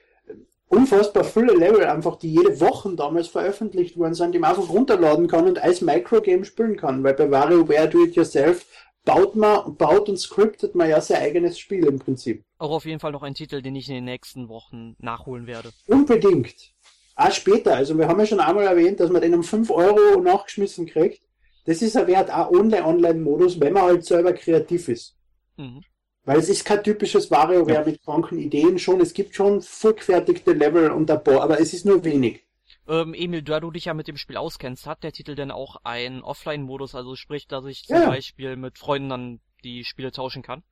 unfassbar 0.67 1.23
viele 1.23 1.53
Level 1.53 1.85
einfach, 1.85 2.17
die 2.17 2.33
jede 2.33 2.59
Woche 2.59 2.93
damals 2.95 3.27
veröffentlicht 3.27 3.97
worden 3.97 4.13
sind, 4.13 4.33
die 4.33 4.39
man 4.39 4.51
einfach 4.51 4.69
runterladen 4.69 5.27
kann 5.27 5.47
und 5.47 5.59
als 5.59 5.81
Microgame 5.81 6.45
spielen 6.45 6.77
kann, 6.77 7.03
weil 7.03 7.13
bei 7.13 7.29
WarioWare 7.29 7.89
Do 7.89 8.03
It 8.03 8.15
Yourself 8.15 8.65
baut 9.05 9.35
man, 9.35 9.75
baut 9.77 10.09
und 10.09 10.17
scriptet 10.17 10.75
man 10.75 10.89
ja 10.89 10.99
sein 10.99 11.21
eigenes 11.21 11.57
Spiel 11.57 11.85
im 11.85 11.97
Prinzip. 11.97 12.43
Auch 12.57 12.71
auf 12.71 12.85
jeden 12.85 12.99
Fall 12.99 13.13
noch 13.13 13.23
ein 13.23 13.33
Titel, 13.33 13.61
den 13.61 13.75
ich 13.75 13.87
in 13.87 13.95
den 13.95 14.05
nächsten 14.05 14.49
Wochen 14.49 14.95
nachholen 14.99 15.47
werde. 15.47 15.71
Unbedingt. 15.87 16.73
Auch 17.15 17.31
später. 17.31 17.75
Also 17.75 17.97
wir 17.97 18.07
haben 18.07 18.19
ja 18.19 18.25
schon 18.25 18.41
einmal 18.41 18.65
erwähnt, 18.65 18.99
dass 18.99 19.09
man 19.09 19.21
den 19.21 19.33
um 19.33 19.43
5 19.43 19.71
Euro 19.71 20.21
nachgeschmissen 20.21 20.85
kriegt. 20.85 21.21
Das 21.65 21.81
ist 21.81 21.97
ein 21.97 22.07
Wert 22.07 22.31
auch 22.31 22.51
ohne 22.51 22.85
Online-Modus, 22.85 23.59
wenn 23.59 23.73
man 23.73 23.83
halt 23.83 24.05
selber 24.05 24.33
kreativ 24.33 24.89
ist. 24.89 25.15
Mhm. 25.57 25.81
Weil 26.27 26.39
es 26.39 26.49
ist 26.49 26.65
kein 26.65 26.83
typisches 26.83 27.31
WarioWare 27.31 27.73
ja. 27.73 27.85
mit 27.85 28.03
kranken 28.03 28.37
Ideen 28.37 28.77
schon. 28.79 28.99
Es 28.99 29.13
gibt 29.13 29.33
schon 29.33 29.61
vorgefertigte 29.61 30.51
Level 30.51 30.91
und 30.91 31.09
ein 31.09 31.23
paar, 31.23 31.41
aber 31.41 31.61
es 31.61 31.73
ist 31.73 31.85
nur 31.85 32.03
wenig. 32.03 32.45
Ähm, 32.85 33.13
Emil, 33.13 33.43
da 33.43 33.61
du 33.61 33.71
dich 33.71 33.85
ja 33.85 33.93
mit 33.93 34.09
dem 34.09 34.17
Spiel 34.17 34.35
auskennst, 34.35 34.87
hat 34.87 35.03
der 35.03 35.13
Titel 35.13 35.35
denn 35.35 35.51
auch 35.51 35.77
einen 35.85 36.21
Offline-Modus, 36.21 36.95
also 36.95 37.15
sprich, 37.15 37.47
dass 37.47 37.63
ich 37.63 37.85
zum 37.85 37.95
ja. 37.95 38.09
Beispiel 38.09 38.57
mit 38.57 38.77
Freunden 38.77 39.07
dann 39.07 39.39
die 39.63 39.85
Spiele 39.85 40.11
tauschen 40.11 40.43
kann? 40.43 40.63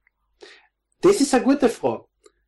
Das 0.99 1.21
ist 1.21 1.33
eine 1.33 1.45
gute 1.45 1.69
Frage. 1.69 2.03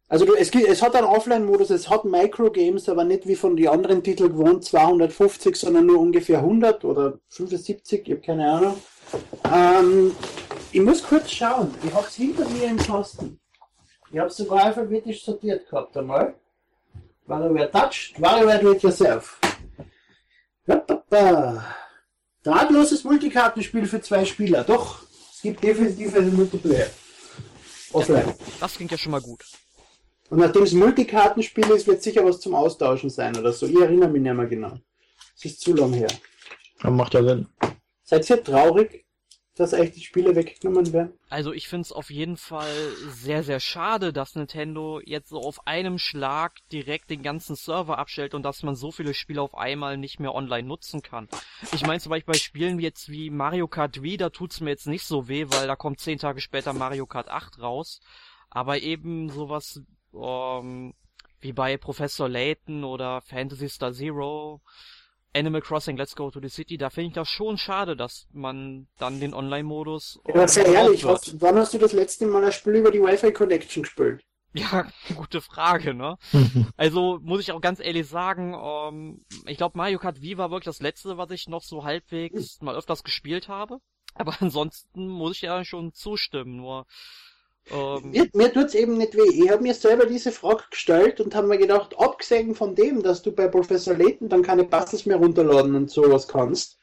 Also 0.09 0.25
du, 0.25 0.35
es, 0.35 0.51
es 0.51 0.81
hat 0.81 0.95
einen 0.95 1.05
Offline-Modus, 1.05 1.69
es 1.69 1.89
hat 1.89 2.05
Microgames, 2.05 2.87
aber 2.87 3.03
nicht 3.03 3.27
wie 3.27 3.35
von 3.35 3.57
den 3.57 3.67
anderen 3.67 4.03
Titeln 4.03 4.31
gewohnt 4.31 4.63
250, 4.63 5.55
sondern 5.55 5.85
nur 5.85 5.99
ungefähr 5.99 6.39
100 6.39 6.85
oder 6.85 7.19
75, 7.27 8.03
ich 8.05 8.11
habe 8.11 8.21
keine 8.21 8.49
Ahnung. 8.49 8.81
Ähm, 9.53 10.15
ich 10.71 10.81
muss 10.81 11.03
kurz 11.03 11.31
schauen. 11.31 11.73
Ich 11.85 11.93
habe 11.93 12.07
es 12.07 12.15
hinter 12.15 12.47
mir 12.49 12.67
im 12.67 12.77
Kasten. 12.77 13.39
Ich 14.11 14.17
habe 14.17 14.29
es 14.29 14.37
sogar 14.37 14.65
alphabetisch 14.65 15.25
sortiert 15.25 15.69
gehabt 15.69 15.97
einmal. 15.97 16.35
WarioWare 17.25 17.69
Touch, 17.69 18.13
WarioWare 18.17 18.59
Do 18.59 18.71
It 18.71 18.83
Yourself. 18.83 19.37
Drahtloses 22.43 23.03
Multikartenspiel 23.03 23.85
für 23.85 24.01
zwei 24.01 24.23
Spieler. 24.23 24.63
Doch, 24.63 25.03
es 25.33 25.41
gibt 25.41 25.61
definitiv 25.61 26.15
einen 26.15 26.33
Multiplayer. 26.33 26.87
Offline. 27.91 28.33
Das 28.61 28.75
klingt 28.75 28.91
ja 28.91 28.97
schon 28.97 29.11
mal 29.11 29.21
gut. 29.21 29.43
Und 30.29 30.39
nachdem 30.39 30.63
es 30.63 30.73
Multikartenspiel 30.73 31.69
ist, 31.71 31.87
wird 31.87 32.03
sicher 32.03 32.25
was 32.25 32.41
zum 32.41 32.53
Austauschen 32.53 33.09
sein 33.09 33.37
oder 33.37 33.53
so. 33.53 33.65
Ich 33.65 33.79
erinnere 33.79 34.09
mich 34.09 34.21
nicht 34.21 34.33
mehr 34.33 34.45
genau. 34.45 34.77
Es 35.35 35.45
ist 35.45 35.61
zu 35.61 35.73
lang 35.73 35.93
her. 35.93 36.09
Aber 36.79 36.91
macht 36.91 37.13
ja 37.13 37.23
Sinn. 37.23 37.47
Seid 38.03 38.29
ihr 38.29 38.43
traurig, 38.43 39.05
dass 39.55 39.73
echt 39.73 39.95
die 39.95 40.01
Spiele 40.01 40.35
weggenommen 40.35 40.91
werden? 40.93 41.13
Also 41.29 41.53
ich 41.53 41.67
finde 41.67 41.83
es 41.83 41.91
auf 41.91 42.09
jeden 42.09 42.37
Fall 42.37 42.71
sehr, 43.09 43.43
sehr 43.43 43.59
schade, 43.59 44.11
dass 44.11 44.35
Nintendo 44.35 44.99
jetzt 45.03 45.29
so 45.29 45.39
auf 45.39 45.65
einem 45.65 45.97
Schlag 45.97 46.57
direkt 46.71 47.09
den 47.09 47.23
ganzen 47.23 47.55
Server 47.55 47.97
abstellt 47.97 48.33
und 48.33 48.43
dass 48.43 48.63
man 48.63 48.75
so 48.75 48.91
viele 48.91 49.13
Spiele 49.13 49.41
auf 49.41 49.55
einmal 49.55 49.97
nicht 49.97 50.19
mehr 50.19 50.35
online 50.35 50.67
nutzen 50.67 51.01
kann. 51.01 51.27
Ich 51.73 51.85
meine 51.85 51.99
zum 51.99 52.09
Beispiel 52.09 52.33
bei 52.33 52.39
Spielen 52.39 52.79
jetzt 52.79 53.09
wie 53.09 53.29
Mario 53.29 53.67
Kart 53.67 54.01
Wii, 54.01 54.17
da 54.17 54.29
tut's 54.29 54.59
mir 54.59 54.71
jetzt 54.71 54.87
nicht 54.87 55.05
so 55.05 55.27
weh, 55.27 55.45
weil 55.49 55.67
da 55.67 55.75
kommt 55.75 56.01
zehn 56.01 56.19
Tage 56.19 56.41
später 56.41 56.73
Mario 56.73 57.05
Kart 57.05 57.29
8 57.29 57.59
raus. 57.59 58.01
Aber 58.49 58.79
eben 58.79 59.29
sowas 59.29 59.81
ähm, 60.21 60.93
wie 61.39 61.53
bei 61.53 61.77
Professor 61.77 62.27
Layton 62.27 62.83
oder 62.83 63.21
Fantasy 63.21 63.69
Star 63.69 63.93
Zero 63.93 64.61
Animal 65.35 65.61
Crossing 65.61 65.97
Let's 65.97 66.15
Go 66.15 66.31
to 66.31 66.39
the 66.41 66.49
City, 66.49 66.77
da 66.77 66.89
finde 66.89 67.09
ich 67.09 67.13
das 67.13 67.29
schon 67.29 67.57
schade, 67.57 67.95
dass 67.95 68.27
man 68.31 68.87
dann 68.97 69.19
den 69.19 69.33
Online-Modus. 69.33 70.19
Ja, 70.33 70.47
sehr 70.47 70.65
ehrlich, 70.65 71.03
was, 71.03 71.39
wann 71.39 71.57
hast 71.57 71.73
du 71.73 71.77
das 71.77 71.93
letzte 71.93 72.25
Mal 72.25 72.43
ein 72.43 72.51
Spiel 72.51 72.75
über 72.75 72.91
die 72.91 73.01
Wi-Fi 73.01 73.31
Connection 73.33 73.83
gespielt? 73.83 74.23
Ja, 74.53 74.87
gute 75.15 75.41
Frage, 75.41 75.93
ne? 75.93 76.17
also 76.77 77.19
muss 77.21 77.41
ich 77.41 77.51
auch 77.51 77.61
ganz 77.61 77.79
ehrlich 77.79 78.07
sagen, 78.07 78.55
ähm, 78.59 79.21
ich 79.45 79.57
glaube 79.57 79.77
Mario 79.77 79.99
Kart 79.99 80.21
Wii 80.21 80.37
war 80.37 80.49
wirklich 80.49 80.65
das 80.65 80.81
letzte, 80.81 81.17
was 81.17 81.29
ich 81.31 81.47
noch 81.47 81.61
so 81.61 81.83
halbwegs 81.83 82.59
mal 82.61 82.75
öfters 82.75 83.03
gespielt 83.03 83.47
habe. 83.47 83.79
Aber 84.15 84.35
ansonsten 84.41 85.07
muss 85.07 85.35
ich 85.35 85.41
ja 85.41 85.63
schon 85.63 85.93
zustimmen, 85.93 86.55
nur 86.55 86.87
ähm, 87.71 88.11
mir, 88.11 88.27
mir 88.33 88.53
tut's 88.53 88.75
eben 88.75 88.97
nicht 88.97 89.15
weh. 89.15 89.43
Ich 89.43 89.49
habe 89.49 89.63
mir 89.63 89.73
selber 89.73 90.05
diese 90.05 90.31
Frage 90.31 90.63
gestellt 90.69 91.19
und 91.19 91.35
habe 91.35 91.47
mir 91.47 91.57
gedacht, 91.57 91.95
abgesehen 91.97 92.55
von 92.55 92.75
dem, 92.75 93.03
dass 93.03 93.21
du 93.21 93.31
bei 93.31 93.47
Professor 93.47 93.95
Layton 93.95 94.29
dann 94.29 94.43
keine 94.43 94.63
Puzzles 94.63 95.05
mehr 95.05 95.17
runterladen 95.17 95.75
und 95.75 95.89
sowas 95.89 96.27
kannst, 96.27 96.79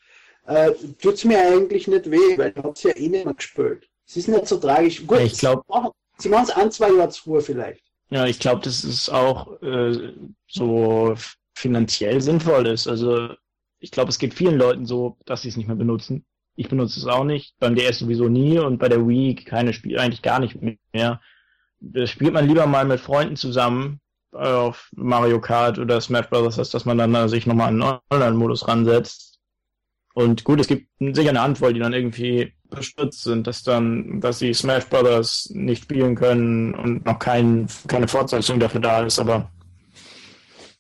äh, 0.47 0.73
tut's 1.01 1.25
mir 1.25 1.39
eigentlich 1.39 1.89
nicht 1.89 2.11
weh, 2.11 2.37
weil 2.37 2.53
du 2.53 2.63
hab's 2.63 2.83
ja 2.83 2.97
eh 2.97 3.09
nicht 3.09 3.25
mehr 3.25 3.35
gespielt. 3.35 3.89
Es 4.07 4.17
ist 4.17 4.29
nicht 4.29 4.47
so 4.47 4.59
tragisch. 4.59 5.07
Gut, 5.07 5.21
ich 5.21 5.39
glaube, 5.39 5.63
sie 6.19 6.29
machen 6.29 6.45
es 6.45 6.51
ein, 6.51 6.71
zwei 6.71 6.93
Jahre 6.93 7.09
zu 7.09 7.23
früh 7.23 7.41
vielleicht. 7.41 7.83
Ja, 8.11 8.27
ich 8.27 8.39
glaube, 8.39 8.61
dass 8.63 8.85
es 8.85 9.09
auch 9.09 9.61
äh, 9.63 10.13
so 10.47 11.15
finanziell 11.55 12.21
sinnvoll 12.21 12.67
ist. 12.67 12.87
Also 12.87 13.31
ich 13.79 13.91
glaube, 13.91 14.11
es 14.11 14.19
geht 14.19 14.35
vielen 14.35 14.59
Leuten 14.59 14.87
so, 14.87 15.17
dass 15.25 15.43
sie 15.43 15.49
es 15.49 15.57
nicht 15.57 15.67
mehr 15.67 15.77
benutzen. 15.77 16.25
Ich 16.57 16.69
benutze 16.69 17.01
es 17.01 17.07
auch 17.07 17.25
nicht. 17.25 17.55
Beim 17.59 17.75
DS 17.75 17.99
sowieso 17.99 18.29
nie 18.29 18.59
und 18.59 18.79
bei 18.79 18.89
der 18.89 19.07
Wii 19.07 19.35
keine 19.35 19.73
Spiele, 19.73 20.01
eigentlich 20.01 20.23
gar 20.23 20.39
nicht 20.39 20.57
mehr. 20.93 21.21
Das 21.81 22.11
spielt 22.11 22.33
man 22.33 22.47
lieber 22.47 22.67
mal 22.67 22.85
mit 22.85 23.01
Freunden 23.01 23.37
zusammen 23.37 24.01
äh, 24.33 24.39
auf 24.39 24.91
Mario 24.95 25.41
Kart 25.41 25.79
oder 25.79 26.01
Smash 26.01 26.29
Bros., 26.29 26.59
als 26.59 26.71
dass 26.71 26.85
man 26.85 26.99
dann 26.99 27.29
sich 27.29 27.47
nochmal 27.47 27.69
einen 27.69 28.01
Online-Modus 28.11 28.69
ransetzt. 28.69 29.39
Und 30.15 30.45
gut, 30.45 30.61
es 30.61 30.69
gibt 30.69 30.89
sicher 30.99 31.31
eine 31.31 31.43
Handvoll, 31.43 31.75
die 31.75 31.81
dann 31.81 31.93
irgendwie 31.93 32.55
bestürzt 32.71 33.25
sind, 33.25 33.47
dass 33.47 33.63
dann, 33.63 34.21
dass 34.21 34.39
sie 34.39 34.55
Smash 34.55 34.87
Brothers 34.87 35.51
nicht 35.53 35.85
spielen 35.85 36.15
können 36.15 36.75
und 36.75 37.05
noch 37.05 37.19
kein, 37.19 37.67
keine 37.89 38.09
Fortsetzung 38.09 38.61
dafür 38.61 38.81
da 38.81 39.03
ist, 39.03 39.19
aber 39.19 39.51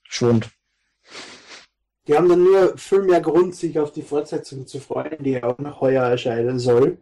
Schwund. 0.05 0.49
Die 2.07 2.14
haben 2.14 2.29
dann 2.29 2.45
nur 2.45 2.77
viel 2.77 3.03
mehr 3.03 3.21
Grund, 3.21 3.55
sich 3.55 3.79
auf 3.79 3.93
die 3.93 4.03
Fortsetzung 4.03 4.67
zu 4.67 4.79
freuen, 4.79 5.23
die 5.23 5.33
ja 5.33 5.45
auch 5.45 5.59
noch 5.59 5.81
heuer 5.81 6.05
erscheinen 6.05 6.59
soll. 6.59 6.99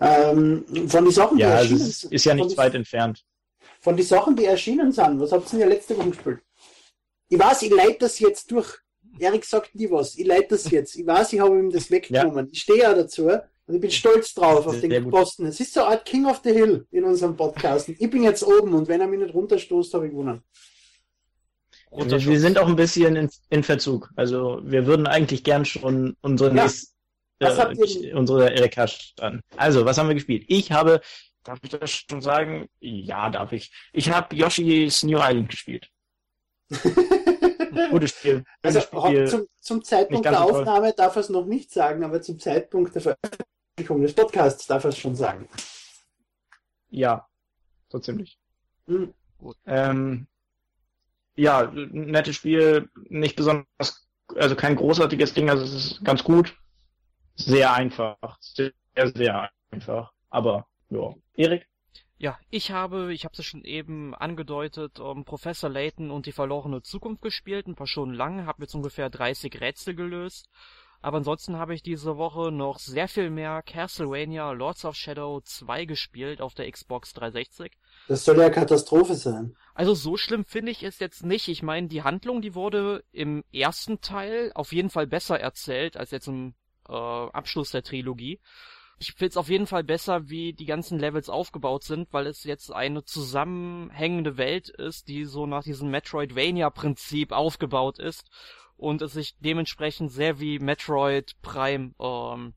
Ähm, 0.00 0.64
von 0.88 1.04
den 1.04 1.12
Sachen, 1.12 1.36
die 1.36 1.42
ja, 1.42 1.58
erschienen 1.58 1.78
sind. 1.78 2.12
ist 2.12 2.24
ja 2.24 2.34
nicht 2.34 2.56
weit 2.56 2.74
entfernt. 2.74 3.24
Von 3.80 3.96
den 3.96 4.06
Sachen, 4.06 4.36
die 4.36 4.44
erschienen 4.44 4.92
sind, 4.92 5.20
was 5.20 5.32
habt 5.32 5.46
ihr 5.46 5.58
denn 5.58 5.60
ja 5.60 5.74
letzte 5.74 5.96
Woche 5.96 6.10
gespielt? 6.10 6.40
Ich 7.28 7.38
weiß, 7.38 7.62
ich 7.62 7.70
leite 7.70 7.98
das 8.00 8.18
jetzt 8.18 8.50
durch. 8.50 8.78
Erik 9.18 9.44
sagt 9.44 9.74
nie 9.74 9.90
was. 9.90 10.16
Ich 10.16 10.26
leite 10.26 10.48
das 10.50 10.70
jetzt. 10.70 10.96
Ich 10.96 11.06
weiß, 11.06 11.32
ich 11.32 11.40
habe 11.40 11.58
ihm 11.58 11.70
das 11.70 11.90
weggenommen. 11.90 12.46
Ja. 12.46 12.52
Ich 12.52 12.60
stehe 12.62 12.80
ja 12.80 12.94
dazu 12.94 13.26
und 13.26 13.74
ich 13.74 13.80
bin 13.80 13.90
stolz 13.90 14.34
drauf 14.34 14.66
auf 14.66 14.80
den 14.80 15.10
Posten. 15.10 15.46
Es 15.46 15.60
ist 15.60 15.74
so 15.74 15.80
eine 15.80 15.90
Art 15.90 16.04
King 16.04 16.26
of 16.26 16.40
the 16.42 16.52
Hill 16.52 16.86
in 16.90 17.04
unserem 17.04 17.36
Podcast. 17.36 17.88
Ich 17.88 18.10
bin 18.10 18.22
jetzt 18.22 18.42
oben 18.42 18.74
und 18.74 18.88
wenn 18.88 19.00
er 19.00 19.06
mich 19.06 19.20
nicht 19.20 19.34
runterstoßt, 19.34 19.94
habe 19.94 20.06
ich 20.06 20.12
gewonnen. 20.12 20.42
Wir, 21.90 22.24
wir, 22.24 22.40
sind 22.40 22.58
auch 22.58 22.68
ein 22.68 22.76
bisschen 22.76 23.16
in, 23.16 23.30
in, 23.48 23.62
Verzug. 23.64 24.10
Also 24.14 24.60
wir 24.62 24.86
würden 24.86 25.06
eigentlich 25.06 25.42
gern 25.42 25.64
schon 25.64 26.16
unsere 26.20 26.54
ja. 26.54 26.62
nächste, 26.62 26.94
äh, 27.40 28.12
unsere 28.14 28.48
LK 28.54 28.88
dann. 29.16 29.40
Also, 29.56 29.84
was 29.84 29.98
haben 29.98 30.08
wir 30.08 30.14
gespielt? 30.14 30.44
Ich 30.46 30.70
habe, 30.70 31.00
darf 31.42 31.58
ich 31.62 31.70
das 31.70 31.90
schon 31.90 32.22
sagen? 32.22 32.68
Ja, 32.78 33.28
darf 33.30 33.52
ich. 33.52 33.72
Ich 33.92 34.10
habe 34.10 34.36
Yoshi's 34.36 35.02
New 35.02 35.18
Island 35.18 35.48
gespielt. 35.48 35.88
Gutes 37.90 38.10
Spiel. 38.10 38.44
Also 38.62 38.80
Spiel. 38.80 39.28
Zum, 39.28 39.46
zum, 39.60 39.84
Zeitpunkt 39.84 40.24
der 40.24 40.42
Aufnahme 40.42 40.88
toll. 40.88 40.94
darf 40.96 41.16
er 41.16 41.20
es 41.20 41.28
noch 41.28 41.46
nicht 41.46 41.72
sagen, 41.72 42.04
aber 42.04 42.22
zum 42.22 42.38
Zeitpunkt 42.38 42.94
der 42.94 43.02
Veröffentlichung 43.02 44.02
des 44.02 44.14
Podcasts 44.14 44.66
darf 44.66 44.84
er 44.84 44.90
es 44.90 44.98
schon 44.98 45.16
sagen. 45.16 45.48
Ja, 46.90 47.26
so 47.88 47.98
ziemlich. 47.98 48.38
Hm. 48.86 49.12
Gut. 49.38 49.56
Ähm, 49.66 50.26
ja, 51.40 51.70
nettes 51.72 52.36
Spiel, 52.36 52.90
nicht 53.08 53.36
besonders, 53.36 54.06
also 54.36 54.54
kein 54.56 54.76
großartiges 54.76 55.32
Ding, 55.32 55.48
also 55.48 55.64
es 55.64 55.72
ist 55.72 56.04
ganz 56.04 56.22
gut. 56.22 56.54
Sehr 57.34 57.72
einfach. 57.72 58.18
Sehr, 58.40 58.72
sehr 58.94 59.50
einfach. 59.70 60.12
Aber 60.28 60.66
ja. 60.90 61.14
Erik? 61.34 61.66
Ja, 62.18 62.38
ich 62.50 62.70
habe, 62.70 63.14
ich 63.14 63.24
habe 63.24 63.32
es 63.38 63.46
schon 63.46 63.64
eben 63.64 64.14
angedeutet, 64.14 65.00
um, 65.00 65.24
Professor 65.24 65.70
Layton 65.70 66.10
und 66.10 66.26
die 66.26 66.32
verlorene 66.32 66.82
Zukunft 66.82 67.22
gespielt, 67.22 67.66
ein 67.66 67.76
paar 67.76 67.86
Stunden 67.86 68.14
lang, 68.14 68.44
habe 68.44 68.62
jetzt 68.62 68.74
ungefähr 68.74 69.08
30 69.08 69.58
Rätsel 69.62 69.94
gelöst. 69.94 70.50
Aber 71.02 71.16
ansonsten 71.16 71.56
habe 71.56 71.74
ich 71.74 71.82
diese 71.82 72.18
Woche 72.18 72.52
noch 72.52 72.78
sehr 72.78 73.08
viel 73.08 73.30
mehr 73.30 73.62
Castlevania 73.62 74.52
Lords 74.52 74.84
of 74.84 74.96
Shadow 74.96 75.40
2 75.40 75.86
gespielt 75.86 76.42
auf 76.42 76.54
der 76.54 76.70
Xbox 76.70 77.14
360. 77.14 77.72
Das 78.08 78.24
soll 78.24 78.38
ja 78.38 78.50
Katastrophe 78.50 79.14
sein. 79.14 79.56
Also 79.74 79.94
so 79.94 80.18
schlimm 80.18 80.44
finde 80.44 80.72
ich 80.72 80.82
es 80.82 80.98
jetzt 80.98 81.24
nicht. 81.24 81.48
Ich 81.48 81.62
meine, 81.62 81.88
die 81.88 82.02
Handlung, 82.02 82.42
die 82.42 82.54
wurde 82.54 83.02
im 83.12 83.44
ersten 83.50 84.02
Teil 84.02 84.52
auf 84.54 84.72
jeden 84.72 84.90
Fall 84.90 85.06
besser 85.06 85.40
erzählt 85.40 85.96
als 85.96 86.10
jetzt 86.10 86.28
im 86.28 86.54
äh, 86.86 86.92
Abschluss 86.92 87.70
der 87.70 87.82
Trilogie. 87.82 88.38
Ich 88.98 89.12
finde 89.12 89.30
es 89.30 89.36
auf 89.38 89.48
jeden 89.48 89.66
Fall 89.66 89.82
besser, 89.82 90.28
wie 90.28 90.52
die 90.52 90.66
ganzen 90.66 90.98
Levels 90.98 91.30
aufgebaut 91.30 91.84
sind, 91.84 92.12
weil 92.12 92.26
es 92.26 92.44
jetzt 92.44 92.70
eine 92.70 93.02
zusammenhängende 93.04 94.36
Welt 94.36 94.68
ist, 94.68 95.08
die 95.08 95.24
so 95.24 95.46
nach 95.46 95.62
diesem 95.62 95.90
Metroidvania-Prinzip 95.90 97.32
aufgebaut 97.32 97.98
ist 97.98 98.26
und 98.80 99.02
es 99.02 99.12
sich 99.12 99.36
dementsprechend 99.40 100.10
sehr 100.10 100.40
wie 100.40 100.58
Metroid 100.58 101.34
Prime 101.42 101.92
ähm, 102.00 102.54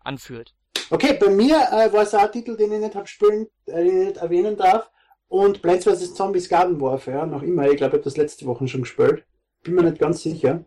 anfühlt. 0.00 0.54
Okay, 0.90 1.16
bei 1.18 1.28
mir 1.30 1.56
äh, 1.70 1.92
war 1.92 2.02
es 2.02 2.14
auch 2.14 2.22
ein 2.22 2.32
Titel, 2.32 2.56
den 2.56 2.72
ich 2.72 2.80
nicht 2.80 2.94
hab 2.94 3.08
spielen, 3.08 3.46
äh, 3.66 3.84
den 3.84 3.98
ich 3.98 4.04
nicht 4.06 4.16
erwähnen 4.16 4.56
darf. 4.56 4.90
Und 5.28 5.62
Plants 5.62 5.84
vs. 5.84 6.14
Zombies 6.14 6.48
Garden 6.48 6.80
Warfare, 6.80 7.26
noch 7.26 7.42
immer. 7.42 7.70
Ich 7.70 7.76
glaube, 7.76 7.92
ich 7.96 7.98
habe 8.00 8.04
das 8.04 8.16
letzte 8.16 8.44
Woche 8.46 8.68
schon 8.68 8.82
gespielt. 8.82 9.24
Bin 9.62 9.74
mir 9.74 9.82
nicht 9.82 9.98
ganz 9.98 10.22
sicher. 10.22 10.64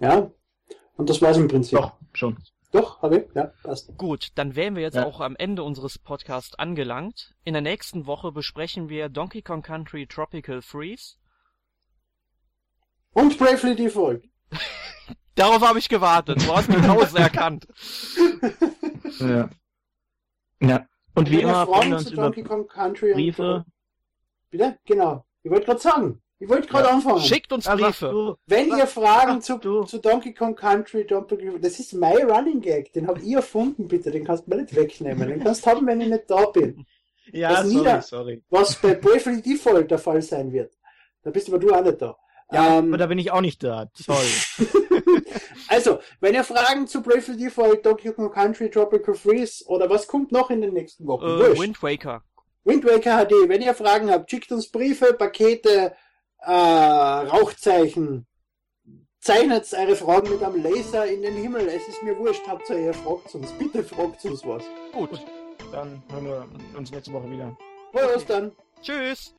Ja. 0.00 0.30
Und 0.96 1.10
das 1.10 1.20
war's 1.22 1.36
im 1.36 1.48
Prinzip. 1.48 1.78
Doch, 1.78 1.94
schon. 2.12 2.36
Doch, 2.70 3.00
habe 3.02 3.18
ich? 3.18 3.34
Ja, 3.34 3.52
passt. 3.62 3.96
Gut, 3.96 4.28
dann 4.34 4.54
wären 4.54 4.74
wir 4.76 4.82
jetzt 4.82 4.94
Ja. 4.96 5.06
auch 5.06 5.20
am 5.20 5.34
Ende 5.36 5.62
unseres 5.62 5.98
Podcasts 5.98 6.56
angelangt. 6.56 7.34
In 7.42 7.54
der 7.54 7.62
nächsten 7.62 8.06
Woche 8.06 8.30
besprechen 8.30 8.88
wir 8.88 9.08
Donkey 9.08 9.42
Kong 9.42 9.62
Country 9.62 10.06
Tropical 10.06 10.60
Freeze. 10.62 11.16
Und 13.12 13.38
Bravely 13.38 13.74
Default. 13.76 14.24
Darauf 15.34 15.62
habe 15.62 15.78
ich 15.78 15.88
gewartet. 15.88 16.42
Du 16.44 16.54
hast 16.56 16.68
mich 16.68 16.80
genauso 16.80 17.16
erkannt. 17.16 17.66
Ja. 19.20 19.48
Ja. 20.60 20.86
Und 21.14 21.28
wie 21.30 21.38
Wenn 21.38 21.40
ihr 21.40 21.48
immer 21.48 21.66
freuen 21.66 21.78
Fragen 21.78 21.90
wir 21.90 21.96
uns 21.96 22.06
zu 22.06 22.12
über 22.12 22.22
Donkey 22.22 22.42
Kong 22.44 22.68
Country 22.68 23.12
Briefe. 23.14 23.54
und... 23.54 23.64
Bitte? 24.50 24.78
Genau. 24.84 25.24
Ich 25.42 25.50
wollte 25.50 25.66
gerade 25.66 25.80
sagen. 25.80 26.22
Ich 26.38 26.48
wollte 26.48 26.68
gerade 26.68 26.88
anfangen. 26.90 27.20
Schickt 27.20 27.52
uns 27.52 27.66
Briefe. 27.66 28.10
du. 28.10 28.36
Wenn 28.46 28.68
ihr 28.76 28.86
Fragen 28.86 29.40
zu, 29.42 29.58
zu 29.58 29.98
Donkey 29.98 30.34
Kong 30.34 30.54
Country, 30.54 31.04
Donkey, 31.06 31.58
das 31.60 31.80
ist 31.80 31.94
mein 31.94 32.30
Running 32.30 32.60
Gag, 32.60 32.92
den 32.92 33.08
hab 33.08 33.18
ich 33.18 33.32
erfunden, 33.32 33.88
bitte, 33.88 34.10
den 34.12 34.24
kannst 34.24 34.46
du 34.46 34.50
mir 34.50 34.62
nicht 34.62 34.76
wegnehmen. 34.76 35.26
Den 35.28 35.42
kannst 35.42 35.66
du 35.66 35.70
haben, 35.70 35.86
wenn 35.86 36.00
ich 36.00 36.08
nicht 36.08 36.30
da 36.30 36.44
bin. 36.46 36.86
Ja, 37.32 37.48
Das 37.50 37.62
sorry, 37.64 37.74
Nieder- 37.76 38.02
sorry. 38.02 38.42
Was 38.50 38.76
bei 38.76 38.94
Bravely 38.94 39.42
Default 39.42 39.90
der 39.90 39.98
Fall 39.98 40.22
sein 40.22 40.52
wird. 40.52 40.72
Da 41.22 41.30
bist 41.30 41.48
aber 41.48 41.58
du 41.58 41.72
auch 41.74 41.82
nicht 41.82 42.00
da. 42.00 42.16
Ja, 42.50 42.78
Ähm, 42.78 42.88
aber 42.88 42.98
da 42.98 43.06
bin 43.06 43.18
ich 43.18 43.30
auch 43.30 43.40
nicht 43.40 43.62
da. 43.62 43.86
Toll. 44.04 44.16
also, 45.68 45.98
wenn 46.20 46.34
ihr 46.34 46.44
Fragen 46.44 46.86
zu 46.86 47.02
Bravely 47.02 47.36
Default, 47.36 47.84
Donkey 47.84 48.12
Kong 48.12 48.30
Country, 48.30 48.70
Tropical 48.70 49.14
Freeze 49.14 49.64
oder 49.66 49.90
was 49.90 50.06
kommt 50.06 50.32
noch 50.32 50.50
in 50.50 50.62
den 50.62 50.72
nächsten 50.72 51.06
Wochen? 51.06 51.26
Äh. 51.26 51.58
Wind 51.58 51.82
Waker. 51.82 52.22
Wind 52.64 52.84
Waker 52.84 53.24
HD, 53.24 53.48
wenn 53.48 53.62
ihr 53.62 53.74
Fragen 53.74 54.10
habt, 54.10 54.30
schickt 54.30 54.50
uns 54.52 54.70
Briefe, 54.70 55.14
Pakete, 55.14 55.94
äh, 56.40 56.50
Rauchzeichen. 56.52 58.26
Zeichnet 59.20 59.72
eure 59.74 59.96
Fragen 59.96 60.30
mit 60.30 60.42
einem 60.42 60.62
Laser 60.62 61.06
in 61.06 61.22
den 61.22 61.34
Himmel. 61.34 61.66
Es 61.68 61.86
ist 61.88 62.02
mir 62.02 62.16
wurscht, 62.16 62.46
habt 62.46 62.70
ihr, 62.70 62.94
fragt 62.94 63.34
uns. 63.34 63.50
Bitte 63.52 63.82
fragt 63.82 64.24
uns 64.24 64.46
was. 64.46 64.62
Gut. 64.92 65.10
Dann 65.72 66.02
hören 66.10 66.24
wir 66.24 66.48
uns 66.78 66.90
nächste 66.90 67.12
Woche 67.12 67.30
wieder. 67.30 67.56
Frohe 67.92 68.16
Ostern. 68.16 68.52
Tschüss. 68.80 69.34